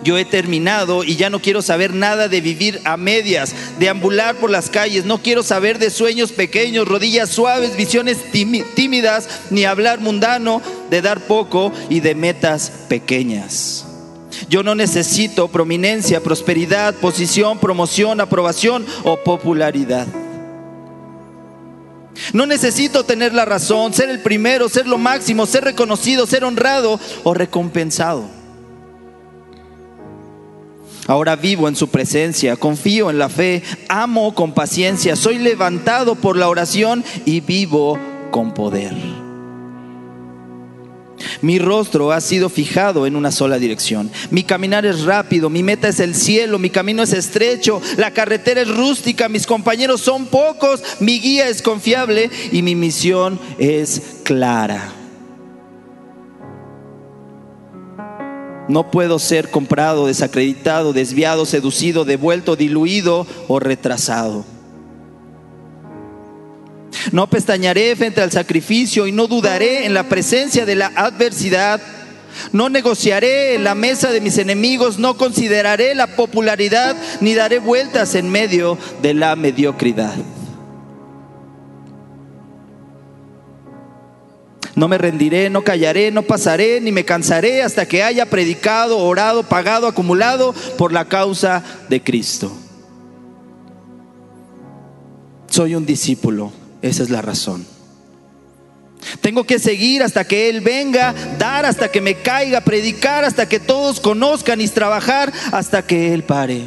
Yo 0.04 0.18
he 0.18 0.26
terminado 0.26 1.04
y 1.04 1.16
ya 1.16 1.30
no 1.30 1.40
quiero 1.40 1.62
saber 1.62 1.94
nada 1.94 2.28
de 2.28 2.42
vivir 2.42 2.82
a 2.84 2.98
medias, 2.98 3.54
de 3.80 3.90
ambular 3.90 4.36
por 4.36 4.50
las 4.50 4.70
calles, 4.70 5.06
no 5.06 5.22
quiero 5.22 5.44
saber 5.44 5.80
de 5.80 5.90
sueños 5.90 6.32
pequeños, 6.32 6.88
rodillas 6.88 7.30
suaves, 7.30 7.76
visiones 7.76 8.18
tímidas, 8.32 9.28
ni 9.50 9.66
hablar 9.66 10.00
mundano, 10.00 10.62
de 10.90 11.02
dar 11.02 11.22
poco 11.22 11.72
y 11.90 12.00
de 12.00 12.16
metas 12.16 12.72
pequeñas. 12.88 13.86
Yo 14.50 14.64
no 14.64 14.76
necesito 14.76 15.48
prominencia, 15.48 16.22
prosperidad, 16.22 16.94
posición, 16.96 17.60
promoción, 17.60 18.22
aprobación 18.22 18.86
o 19.04 19.18
popularidad. 19.18 20.08
No 22.34 22.46
necesito 22.46 23.04
tener 23.04 23.34
la 23.34 23.46
razón, 23.46 23.94
ser 23.94 24.10
el 24.10 24.22
primero, 24.22 24.70
ser 24.70 24.88
lo 24.88 24.98
máximo, 24.98 25.46
ser 25.46 25.64
reconocido, 25.64 26.26
ser 26.26 26.44
honrado 26.44 27.00
o 27.24 27.34
recompensado. 27.34 28.37
Ahora 31.08 31.38
vivo 31.38 31.70
en 31.70 31.76
su 31.76 31.88
presencia, 31.88 32.58
confío 32.58 33.10
en 33.10 33.18
la 33.18 33.30
fe, 33.30 33.64
amo 33.88 34.36
con 34.36 34.54
paciencia, 34.54 35.16
soy 35.16 35.38
levantado 35.38 36.16
por 36.16 36.36
la 36.36 36.50
oración 36.50 37.04
y 37.26 37.40
vivo 37.40 37.98
con 38.30 38.54
poder. 38.54 38.94
Mi 41.42 41.60
rostro 41.60 42.12
ha 42.12 42.22
sido 42.22 42.50
fijado 42.50 43.08
en 43.08 43.16
una 43.16 43.32
sola 43.32 43.58
dirección. 43.58 44.12
Mi 44.32 44.44
caminar 44.44 44.86
es 44.86 45.04
rápido, 45.04 45.50
mi 45.50 45.64
meta 45.64 45.88
es 45.88 46.00
el 46.00 46.14
cielo, 46.14 46.60
mi 46.60 46.70
camino 46.70 47.04
es 47.04 47.14
estrecho, 47.14 47.82
la 47.98 48.12
carretera 48.12 48.62
es 48.62 48.76
rústica, 48.76 49.30
mis 49.30 49.48
compañeros 49.48 50.02
son 50.02 50.26
pocos, 50.26 50.84
mi 51.00 51.20
guía 51.20 51.48
es 51.48 51.62
confiable 51.62 52.30
y 52.52 52.62
mi 52.62 52.76
misión 52.76 53.40
es 53.58 54.02
clara. 54.24 54.97
No 58.68 58.92
puedo 58.92 59.18
ser 59.20 59.50
comprado, 59.50 60.08
desacreditado, 60.08 60.94
desviado, 60.94 61.46
seducido, 61.46 62.06
devuelto, 62.06 62.56
diluido 62.56 63.26
o 63.48 63.60
retrasado. 63.60 64.46
No 67.12 67.30
pestañaré 67.30 67.96
frente 67.96 68.22
al 68.22 68.32
sacrificio 68.32 69.08
y 69.08 69.12
no 69.12 69.28
dudaré 69.28 69.86
en 69.86 69.94
la 69.94 70.04
presencia 70.10 70.66
de 70.66 70.76
la 70.76 70.92
adversidad. 70.96 71.82
No 72.52 72.70
negociaré 72.70 73.56
en 73.56 73.64
la 73.64 73.76
mesa 73.76 74.12
de 74.12 74.22
mis 74.22 74.38
enemigos, 74.38 75.00
no 75.00 75.18
consideraré 75.18 75.96
la 75.96 76.08
popularidad 76.08 76.96
ni 77.22 77.34
daré 77.34 77.60
vueltas 77.60 78.16
en 78.16 78.30
medio 78.30 78.78
de 79.02 79.14
la 79.14 79.36
mediocridad. 79.36 80.16
No 84.78 84.88
me 84.88 85.00
rendiré, 85.00 85.50
no 85.50 85.64
callaré, 85.64 86.12
no 86.12 86.22
pasaré, 86.22 86.80
ni 86.80 86.92
me 86.92 87.04
cansaré 87.04 87.64
hasta 87.64 87.88
que 87.88 88.04
haya 88.04 88.28
predicado, 88.28 89.00
orado, 89.00 89.42
pagado, 89.42 89.88
acumulado 89.88 90.54
por 90.78 90.94
la 90.94 91.06
causa 91.06 91.64
de 91.90 92.04
Cristo. 92.04 92.56
Soy 95.50 95.74
un 95.74 95.84
discípulo 95.88 96.54
esa 96.84 97.02
es 97.02 97.10
la 97.10 97.24
razón. 97.24 97.66
Tengo 99.22 99.46
que 99.46 99.58
seguir 99.58 100.04
hasta 100.04 100.26
que 100.26 100.48
Él 100.48 100.62
venga, 100.62 101.16
dar 101.40 101.66
hasta 101.66 101.90
que 101.90 102.00
me 102.00 102.14
caiga, 102.14 102.62
predicar 102.62 103.26
hasta 103.26 103.50
que 103.50 103.60
todos 103.60 104.00
conozcan 104.00 104.62
y 104.62 104.68
trabajar 104.68 105.34
hasta 105.52 105.82
que 105.82 106.14
Él 106.14 106.22
pare. 106.22 106.66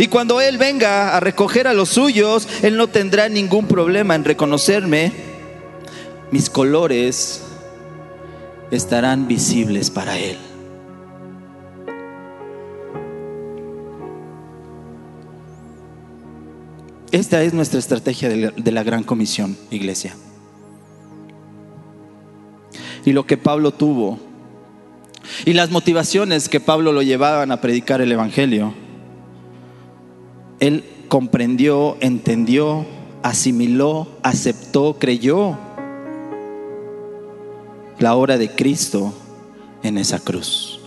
Y 0.00 0.08
cuando 0.08 0.40
Él 0.40 0.58
venga 0.58 1.16
a 1.16 1.20
recoger 1.20 1.68
a 1.68 1.74
los 1.74 1.90
suyos, 1.90 2.48
Él 2.62 2.76
no 2.76 2.88
tendrá 2.88 3.28
ningún 3.28 3.68
problema 3.68 4.16
en 4.16 4.24
reconocerme. 4.24 5.29
Mis 6.30 6.48
colores 6.48 7.42
estarán 8.70 9.26
visibles 9.26 9.90
para 9.90 10.16
Él. 10.16 10.36
Esta 17.10 17.42
es 17.42 17.52
nuestra 17.52 17.80
estrategia 17.80 18.28
de 18.28 18.70
la, 18.70 18.82
gran 18.84 19.02
comisión, 19.02 19.56
iglesia. 19.72 20.14
Y 23.04 23.12
lo 23.12 23.26
que 23.26 23.36
Pablo 23.36 23.72
tuvo 23.72 24.20
y 25.44 25.54
las 25.54 25.72
motivaciones 25.72 26.48
que 26.48 26.60
Pablo 26.60 26.92
lo 26.92 27.02
llevaban 27.02 27.50
a 27.50 27.60
predicar 27.60 28.00
el 28.00 28.12
Evangelio, 28.12 28.72
él 30.60 30.84
comprendió, 31.08 31.96
entendió, 32.00 32.86
asimiló, 33.24 34.06
aceptó, 34.22 34.96
creyó 35.00 35.58
la 38.00 38.14
obra 38.14 38.38
de 38.38 38.50
Cristo 38.50 39.12
en 39.82 39.98
esa 39.98 40.18
cruz. 40.18 40.80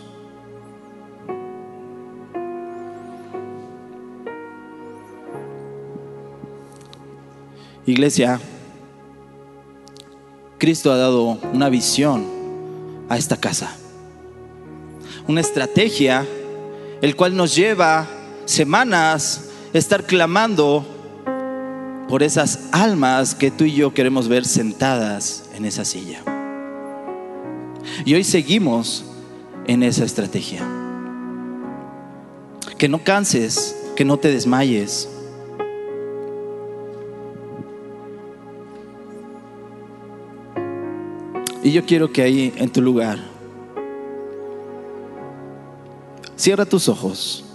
Iglesia, 7.85 8.39
Cristo 10.57 10.91
ha 10.91 10.97
dado 10.97 11.37
una 11.53 11.69
visión 11.69 12.25
a 13.09 13.17
esta 13.17 13.37
casa, 13.37 13.75
una 15.27 15.41
estrategia, 15.41 16.25
el 17.01 17.15
cual 17.15 17.35
nos 17.35 17.55
lleva 17.55 18.07
semanas 18.45 19.49
estar 19.73 20.05
clamando 20.05 20.85
por 22.07 22.23
esas 22.23 22.69
almas 22.71 23.35
que 23.35 23.51
tú 23.51 23.65
y 23.65 23.73
yo 23.73 23.93
queremos 23.93 24.27
ver 24.27 24.45
sentadas 24.45 25.43
en 25.53 25.65
esa 25.65 25.85
silla. 25.85 26.32
Y 28.05 28.13
hoy 28.13 28.23
seguimos 28.23 29.05
en 29.67 29.83
esa 29.83 30.05
estrategia. 30.05 30.61
Que 32.77 32.87
no 32.89 33.03
canses, 33.03 33.75
que 33.95 34.05
no 34.05 34.17
te 34.17 34.31
desmayes. 34.31 35.09
Y 41.63 41.71
yo 41.71 41.85
quiero 41.85 42.11
que 42.11 42.21
ahí 42.21 42.53
en 42.57 42.69
tu 42.69 42.81
lugar, 42.81 43.19
cierra 46.35 46.65
tus 46.65 46.89
ojos 46.89 47.45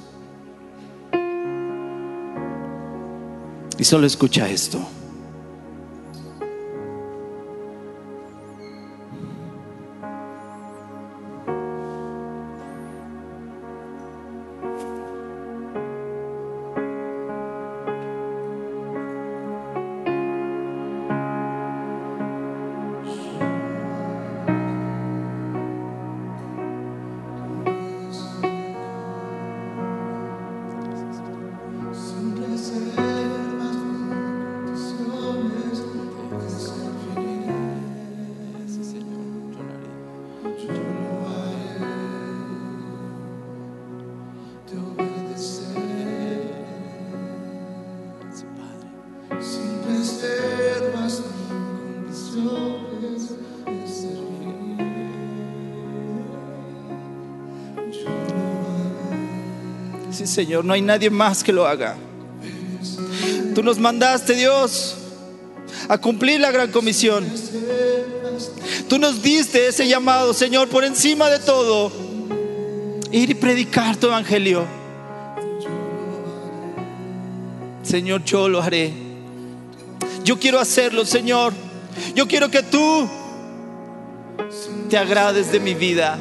y 3.79 3.85
solo 3.85 4.07
escucha 4.07 4.49
esto. 4.49 4.79
Señor, 60.39 60.65
no 60.65 60.73
hay 60.73 60.83
nadie 60.83 61.11
más 61.11 61.43
que 61.43 61.53
lo 61.53 61.67
haga. 61.67 61.97
Tú 63.57 63.63
nos 63.65 63.77
mandaste, 63.77 64.37
Dios, 64.37 64.95
a 65.89 65.99
cumplir 65.99 66.39
la 66.39 66.53
gran 66.53 66.71
comisión. 66.71 67.27
Tú 68.89 69.01
nos 69.01 69.21
diste 69.21 69.67
ese 69.67 69.89
llamado, 69.89 70.33
Señor, 70.33 70.69
por 70.69 70.85
encima 70.85 71.29
de 71.29 71.41
todo. 71.41 71.91
Ir 73.11 73.31
y 73.31 73.35
predicar 73.35 73.97
tu 73.97 74.07
evangelio. 74.07 74.65
Señor, 77.83 78.23
yo 78.23 78.49
lo 78.49 78.63
haré. 78.63 78.93
Yo 80.23 80.39
quiero 80.39 80.61
hacerlo, 80.61 81.05
Señor. 81.05 81.53
Yo 82.15 82.29
quiero 82.29 82.49
que 82.49 82.63
tú 82.63 83.09
te 84.89 84.97
agrades 84.97 85.51
de 85.51 85.59
mi 85.59 85.75
vida. 85.75 86.17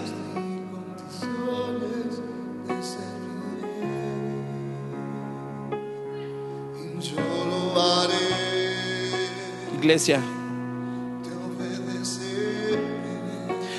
Iglesia, 9.79 10.19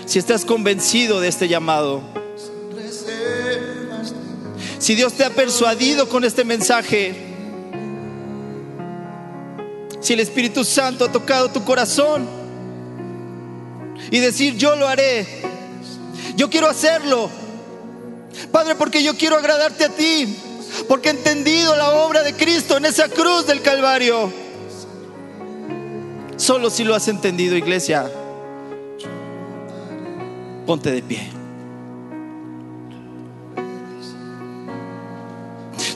si 0.07 0.19
estás 0.19 0.45
convencido 0.45 1.21
de 1.21 1.29
este 1.29 1.49
llamado, 1.49 2.03
si 4.79 4.95
Dios 4.95 5.15
te 5.15 5.25
ha 5.25 5.31
persuadido 5.31 6.09
con 6.09 6.25
este 6.25 6.45
mensaje, 6.45 7.15
si 10.01 10.13
el 10.13 10.21
Espíritu 10.21 10.65
Santo 10.65 11.05
ha 11.05 11.13
tocado 11.13 11.51
tu 11.51 11.65
corazón 11.65 12.27
y 14.11 14.21
decir, 14.21 14.57
yo 14.57 14.77
lo 14.77 14.87
haré, 14.87 15.27
yo 16.37 16.49
quiero 16.49 16.69
hacerlo, 16.69 17.29
Padre, 18.53 18.77
porque 18.77 19.03
yo 19.03 19.17
quiero 19.17 19.37
agradarte 19.37 19.85
a 19.85 19.89
ti, 19.89 20.39
porque 20.87 21.09
he 21.09 21.13
entendido 21.13 21.75
la 21.75 21.91
obra 21.91 22.23
de 22.23 22.35
Cristo 22.35 22.77
en 22.77 22.85
esa 22.85 23.09
cruz 23.09 23.49
del 23.49 23.63
Calvario. 23.63 24.48
Solo 26.39 26.71
si 26.71 26.85
lo 26.85 26.95
has 26.95 27.09
entendido, 27.09 27.57
iglesia, 27.57 28.09
ponte 30.65 30.93
de 30.93 31.03
pie. 31.03 31.31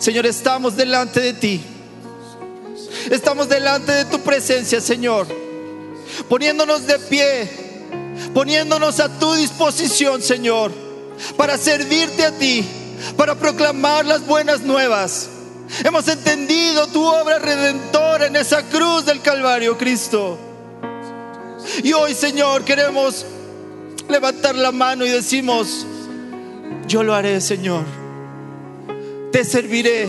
Señor, 0.00 0.26
estamos 0.26 0.76
delante 0.76 1.20
de 1.20 1.32
ti. 1.32 1.60
Estamos 3.08 3.48
delante 3.48 3.92
de 3.92 4.04
tu 4.06 4.18
presencia, 4.20 4.80
Señor. 4.80 5.28
Poniéndonos 6.28 6.88
de 6.88 6.98
pie, 6.98 7.48
poniéndonos 8.34 8.98
a 8.98 9.20
tu 9.20 9.34
disposición, 9.34 10.20
Señor, 10.22 10.72
para 11.36 11.56
servirte 11.56 12.24
a 12.24 12.36
ti, 12.36 12.66
para 13.16 13.36
proclamar 13.36 14.04
las 14.04 14.26
buenas 14.26 14.62
nuevas. 14.62 15.28
Hemos 15.84 16.06
entendido 16.08 16.86
tu 16.88 17.04
obra 17.04 17.38
redentora 17.38 18.26
en 18.26 18.36
esa 18.36 18.62
cruz 18.62 19.06
del 19.06 19.20
Calvario, 19.22 19.78
Cristo. 19.78 20.38
Y 21.82 21.92
hoy, 21.92 22.14
Señor, 22.14 22.64
queremos 22.64 23.24
levantar 24.08 24.54
la 24.54 24.70
mano 24.70 25.06
y 25.06 25.08
decimos, 25.08 25.86
yo 26.86 27.02
lo 27.02 27.14
haré, 27.14 27.40
Señor. 27.40 27.84
Te 29.32 29.44
serviré. 29.44 30.08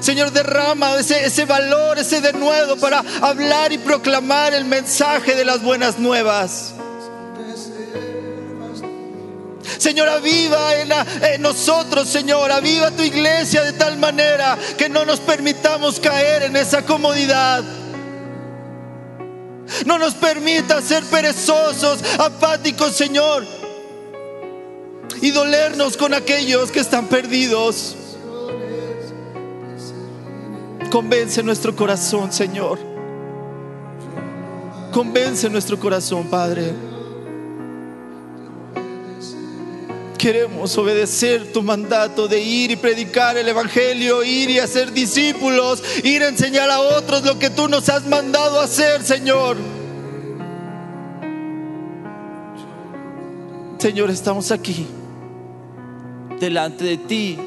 Señor, 0.00 0.32
derrama 0.32 0.98
ese, 0.98 1.24
ese 1.24 1.44
valor, 1.44 1.98
ese 1.98 2.20
denuedo 2.20 2.76
para 2.76 3.04
hablar 3.20 3.72
y 3.72 3.78
proclamar 3.78 4.54
el 4.54 4.64
mensaje 4.64 5.34
de 5.34 5.44
las 5.44 5.62
buenas 5.62 5.98
nuevas. 5.98 6.73
Señor, 9.84 10.08
aviva 10.08 10.76
en, 10.80 11.42
nosotros, 11.42 12.08
Señor, 12.08 12.50
aviva 12.50 12.90
tu 12.90 13.02
iglesia 13.02 13.62
de 13.64 13.74
tal 13.74 13.98
manera 13.98 14.56
que 14.78 14.88
no 14.88 15.04
nos 15.04 15.20
permitamos 15.20 16.00
caer 16.00 16.44
en 16.44 16.56
esa 16.56 16.86
comodidad. 16.86 17.62
No 19.84 19.98
nos 19.98 20.14
permita 20.14 20.80
ser 20.80 21.04
perezosos, 21.04 22.02
apáticos, 22.18 22.96
Señor, 22.96 23.44
y 25.20 25.30
dolernos 25.32 25.98
con 25.98 26.14
aquellos 26.14 26.70
que 26.70 26.80
están 26.80 27.08
perdidos. 27.08 27.94
Convence 30.90 31.42
nuestro 31.42 31.76
corazón, 31.76 32.32
Señor. 32.32 32.78
Convence 34.92 35.50
nuestro 35.50 35.78
corazón, 35.78 36.28
Padre. 36.28 36.93
Queremos 40.24 40.78
obedecer 40.78 41.52
tu 41.52 41.62
mandato 41.62 42.26
de 42.28 42.40
ir 42.40 42.70
y 42.70 42.76
predicar 42.76 43.36
el 43.36 43.46
Evangelio, 43.46 44.24
ir 44.24 44.48
y 44.48 44.58
hacer 44.58 44.90
discípulos, 44.90 45.82
ir 46.02 46.22
a 46.22 46.28
enseñar 46.28 46.70
a 46.70 46.80
otros 46.80 47.26
lo 47.26 47.38
que 47.38 47.50
tú 47.50 47.68
nos 47.68 47.90
has 47.90 48.06
mandado 48.06 48.58
hacer, 48.58 49.02
Señor. 49.02 49.58
Señor, 53.76 54.10
estamos 54.10 54.50
aquí, 54.50 54.86
delante 56.40 56.84
de 56.84 56.96
ti. 56.96 57.38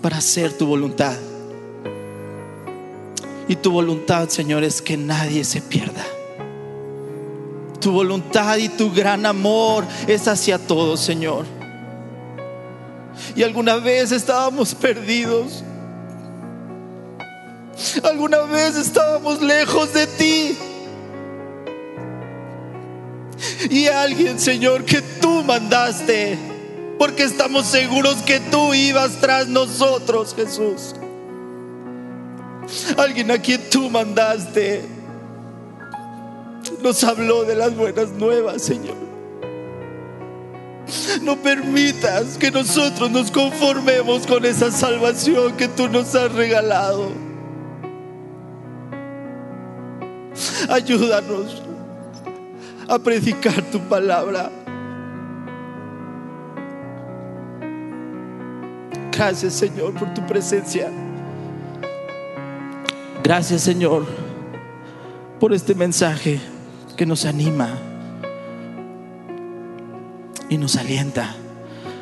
para 0.00 0.18
hacer 0.18 0.56
tu 0.56 0.64
voluntad. 0.64 1.18
Y 3.48 3.56
tu 3.56 3.72
voluntad, 3.72 4.28
Señor, 4.28 4.62
es 4.62 4.80
que 4.80 4.96
nadie 4.96 5.42
se 5.42 5.60
pierda. 5.60 6.06
Tu 7.80 7.90
voluntad 7.90 8.58
y 8.58 8.68
tu 8.68 8.92
gran 8.92 9.24
amor 9.24 9.84
es 10.06 10.28
hacia 10.28 10.58
todos, 10.58 11.00
Señor. 11.00 11.46
Y 13.34 13.42
alguna 13.42 13.76
vez 13.76 14.12
estábamos 14.12 14.74
perdidos. 14.74 15.64
Alguna 18.02 18.42
vez 18.42 18.76
estábamos 18.76 19.40
lejos 19.40 19.92
de 19.94 20.06
ti. 20.06 20.58
Y 23.70 23.86
alguien, 23.86 24.38
Señor, 24.38 24.84
que 24.84 25.00
tú 25.00 25.42
mandaste, 25.42 26.38
porque 26.98 27.22
estamos 27.22 27.66
seguros 27.66 28.16
que 28.16 28.40
tú 28.40 28.74
ibas 28.74 29.20
tras 29.20 29.48
nosotros, 29.48 30.34
Jesús. 30.34 30.94
Alguien 32.98 33.30
a 33.30 33.38
quien 33.38 33.68
tú 33.70 33.88
mandaste 33.88 34.99
nos 36.80 37.04
habló 37.04 37.44
de 37.44 37.54
las 37.54 37.76
buenas 37.76 38.10
nuevas, 38.10 38.62
Señor. 38.62 38.96
No 41.22 41.36
permitas 41.36 42.36
que 42.36 42.50
nosotros 42.50 43.10
nos 43.10 43.30
conformemos 43.30 44.26
con 44.26 44.44
esa 44.44 44.70
salvación 44.70 45.56
que 45.56 45.68
tú 45.68 45.88
nos 45.88 46.14
has 46.14 46.32
regalado. 46.32 47.10
Ayúdanos 50.68 51.62
a 52.88 52.98
predicar 52.98 53.62
tu 53.70 53.78
palabra. 53.80 54.50
Gracias 59.12 59.54
Señor 59.54 59.94
por 59.94 60.12
tu 60.14 60.26
presencia. 60.26 60.90
Gracias 63.22 63.60
Señor 63.62 64.06
por 65.38 65.52
este 65.52 65.74
mensaje 65.74 66.40
que 67.00 67.06
nos 67.06 67.24
anima 67.24 67.78
y 70.50 70.58
nos 70.58 70.76
alienta 70.76 71.34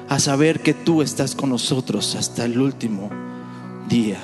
a 0.08 0.18
saber 0.18 0.58
que 0.58 0.74
tú 0.74 1.02
estás 1.02 1.36
con 1.36 1.50
nosotros 1.50 2.16
hasta 2.16 2.44
el 2.44 2.58
último 2.58 3.08
día. 3.88 4.18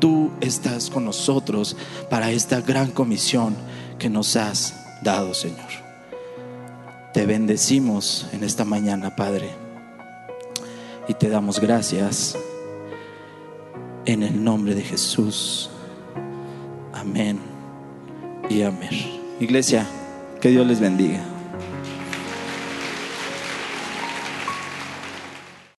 Tú 0.00 0.32
estás 0.40 0.90
con 0.90 1.04
nosotros 1.04 1.76
para 2.10 2.32
esta 2.32 2.60
gran 2.60 2.90
comisión 2.90 3.54
que 4.00 4.10
nos 4.10 4.34
has 4.34 4.74
dado, 5.04 5.32
Señor. 5.32 5.70
Te 7.14 7.24
bendecimos 7.24 8.26
en 8.32 8.42
esta 8.42 8.64
mañana, 8.64 9.14
Padre, 9.14 9.48
y 11.06 11.14
te 11.14 11.28
damos 11.28 11.60
gracias 11.60 12.36
en 14.06 14.24
el 14.24 14.42
nombre 14.42 14.74
de 14.74 14.82
Jesús. 14.82 15.70
Amén 16.92 17.38
y 18.50 18.62
amén. 18.62 19.17
Iglesia, 19.40 19.86
que 20.40 20.48
Dios 20.48 20.66
les 20.66 20.80
bendiga. 20.80 21.37